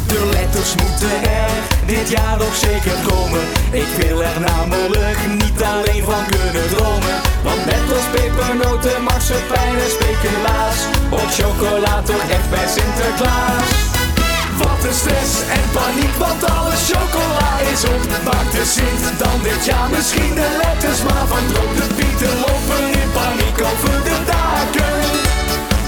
De 0.07 0.29
letters 0.31 0.75
moeten 0.75 1.15
er 1.41 1.51
dit 1.85 2.09
jaar 2.09 2.37
nog 2.37 2.55
zeker 2.55 2.97
komen. 3.07 3.43
Ik 3.71 3.89
wil 3.97 4.23
er 4.23 4.39
namelijk 4.39 5.19
niet 5.43 5.63
alleen 5.63 6.03
van 6.03 6.23
kunnen 6.29 6.67
dromen. 6.69 7.17
Want 7.43 7.65
net 7.65 7.85
als 7.95 8.07
pepernoten, 8.11 9.03
marsepein 9.03 9.75
en 9.85 9.91
speculaas. 9.97 10.77
Op 11.09 11.27
chocola 11.39 12.01
toch 12.01 12.25
echt 12.29 12.49
bij 12.49 12.67
Sinterklaas. 12.67 13.86
Wat 14.57 14.81
een 14.87 14.97
stress 15.01 15.33
en 15.57 15.65
paniek, 15.77 16.15
want 16.23 16.41
alle 16.55 16.75
chocola 16.89 17.51
is 17.73 17.83
op. 17.93 18.03
Maakt 18.27 18.51
de 18.51 18.65
Sint 18.75 19.03
dan 19.21 19.37
dit 19.49 19.65
jaar 19.65 19.89
misschien 19.95 20.33
de 20.39 20.49
letters 20.61 20.99
maar 21.07 21.27
van 21.33 21.45
drop. 21.51 21.71
De 21.79 21.87
pieten 21.97 22.33
lopen 22.45 22.83
in 23.01 23.09
paniek 23.19 23.57
over 23.71 23.95
de 24.07 24.17
daken. 24.33 24.95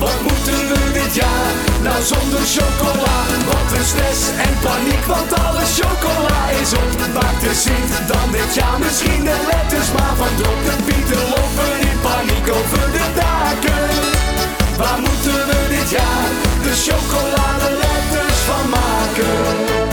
Wat 0.04 0.20
moeten 0.28 0.60
we 0.70 0.82
dit 1.00 1.14
jaar 1.22 1.52
nou 1.88 2.00
zonder 2.12 2.44
chocola? 2.56 3.18
Wat 3.50 3.70
een 3.78 3.88
stress 3.92 4.22
en 4.46 4.54
paniek, 4.66 5.04
want 5.14 5.32
alle 5.44 5.66
chocola 5.80 6.40
is 6.62 6.72
op. 6.84 6.92
Maakt 7.18 7.42
de 7.46 7.54
Sint 7.64 7.92
dan 8.12 8.28
dit 8.38 8.52
jaar 8.60 8.80
misschien 8.86 9.24
de 9.30 9.38
letters 9.52 9.90
maar 9.96 10.16
van 10.22 10.34
drop. 10.40 10.60
De 10.68 10.76
pieten 10.88 11.24
lopen 11.36 11.74
in 11.90 12.00
paniek 12.08 12.48
over 12.60 12.86
de 12.98 13.06
daken. 13.22 13.88
Waar 14.80 15.00
moeten 15.06 15.40
we 15.50 15.60
dit 15.76 15.90
jaar 15.98 16.28
de 16.66 16.74
chocoladeletters 16.86 18.29
van 18.50 18.70
maken? 18.70 19.89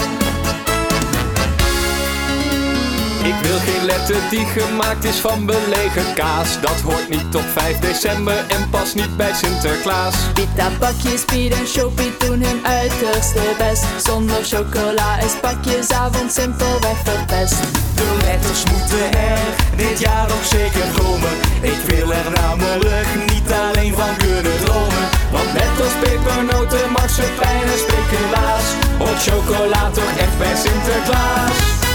Ik 3.26 3.34
wil 3.42 3.58
geen 3.58 3.84
letter 3.84 4.20
die 4.30 4.46
gemaakt 4.46 5.04
is 5.04 5.16
van 5.16 5.46
belegen 5.46 6.14
kaas. 6.14 6.60
Dat 6.60 6.80
hoort 6.80 7.08
niet 7.08 7.34
op 7.34 7.44
5 7.52 7.78
december 7.78 8.38
en 8.48 8.70
past 8.70 8.94
niet 8.94 9.16
bij 9.16 9.34
Sinterklaas. 9.34 10.14
Pita, 10.34 10.68
pakjes, 10.78 11.24
Piet 11.24 11.52
en 11.52 11.66
Shopee 11.66 12.12
doen 12.18 12.42
hun 12.42 12.66
uiterste 12.66 13.42
best. 13.58 13.84
Zonder 14.04 14.44
chocola 14.44 15.18
is 15.18 15.34
pakjesavond 15.40 16.32
simpelweg 16.32 16.98
verpest. 17.04 17.60
De 17.94 18.16
letters 18.24 18.62
moeten 18.70 19.12
er 19.30 19.38
dit 19.76 19.98
jaar 19.98 20.30
ook 20.30 20.46
zeker 20.56 20.86
komen. 21.00 21.34
Ik 21.60 21.80
wil 21.86 22.12
er 22.12 22.30
namelijk 22.30 23.08
niet 23.32 23.52
alleen 23.52 23.94
van 23.94 24.16
kunnen 24.16 24.58
dromen. 24.64 25.06
Want 25.32 25.52
net 25.52 25.74
als 25.84 25.96
pepernoten, 26.02 26.90
marsepein 26.92 27.66
en 27.74 27.80
speculaas. 27.86 28.66
Op 28.98 29.16
chocola 29.28 29.90
toch 29.90 30.12
echt 30.16 30.38
bij 30.38 30.56
Sinterklaas. 30.56 31.85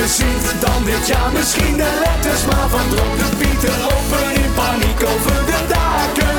Dan 0.00 0.84
dit 0.84 1.06
jaar 1.06 1.32
misschien 1.32 1.76
de 1.76 1.90
letters 2.04 2.44
maar 2.44 2.68
van 2.68 2.88
drop. 2.88 3.12
De 3.18 3.36
pieten 3.40 3.76
lopen 3.86 4.26
in 4.42 4.52
paniek 4.54 5.00
over 5.12 5.38
de 5.50 5.60
daken. 5.74 6.36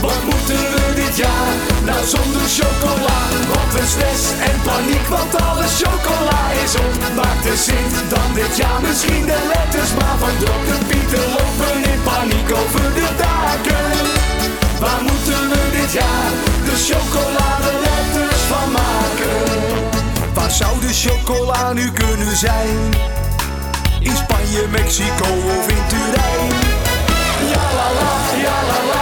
Wat 0.00 0.22
moeten 0.30 0.62
we 0.72 0.84
dit 1.02 1.16
jaar 1.16 1.52
nou 1.88 2.02
zonder 2.14 2.46
chocola? 2.58 3.18
Wat 3.52 3.72
een 3.80 3.88
stress 3.94 4.24
en 4.48 4.56
paniek, 4.68 5.06
want 5.16 5.32
alle 5.48 5.66
chocola 5.80 6.40
is 6.64 6.74
op. 6.84 6.94
Maakt 7.18 7.42
de 7.42 7.56
Sint 7.66 7.94
dan 8.12 8.28
dit 8.34 8.56
jaar 8.56 8.80
misschien 8.86 9.24
de 9.32 9.40
letters 9.52 9.92
maar 9.98 10.18
van 10.22 10.36
drop. 10.42 10.62
De 10.70 10.78
pieten 10.90 11.26
lopen 11.36 11.76
in 11.92 12.00
paniek 12.10 12.48
over 12.60 12.86
de 12.98 13.08
daken. 13.24 13.90
Waar 14.82 15.02
moeten 15.08 15.42
we 15.50 15.60
dit 15.78 15.92
jaar 16.00 16.30
de 16.66 16.74
chocoladeletters 16.88 18.42
van 18.52 18.68
maken? 18.72 18.91
Zou 20.52 20.80
de 20.80 20.92
chocola 20.92 21.72
nu 21.72 21.90
kunnen 21.90 22.36
zijn? 22.36 22.94
In 24.00 24.16
Spanje, 24.16 24.66
Mexico 24.70 25.24
of 25.58 25.68
in 25.68 25.86
Turijn? 25.88 26.52
Ja 27.52 27.62
la 27.74 27.92
la, 27.98 28.10
ja 28.42 28.56
la 28.68 28.78
la, 28.92 29.01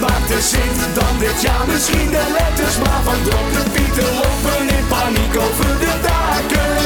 Maakt 0.00 0.28
de 0.28 0.40
Sint 0.40 0.78
dan 0.94 1.18
dit 1.18 1.42
jaar 1.42 1.66
misschien 1.66 2.10
de 2.10 2.24
letters 2.38 2.76
maar 2.78 3.02
van. 3.04 3.18
De 3.24 3.62
pieten 3.72 4.10
lopen 4.20 4.62
in 4.76 4.86
paniek 4.88 5.36
over 5.46 5.78
de 5.84 5.92
daken. 6.02 6.78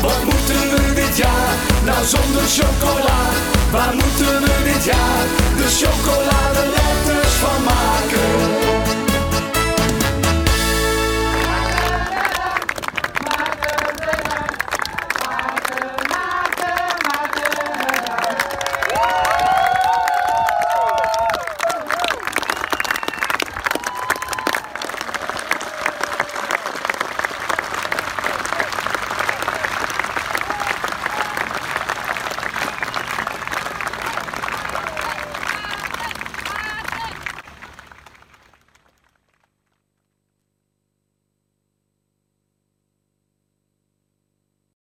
Wat 0.00 0.22
moeten 0.24 0.62
we 0.70 0.94
dit 0.94 1.16
jaar 1.16 1.54
nou 1.84 2.04
zonder 2.04 2.46
chocola? 2.58 3.20
Waar 3.70 3.94
moeten 3.94 4.40
we 4.42 4.54
dit 4.64 4.84
jaar 4.84 5.24
de 5.56 5.68
chocoladeletters 5.80 7.34
van 7.42 7.62
maken? 7.64 8.87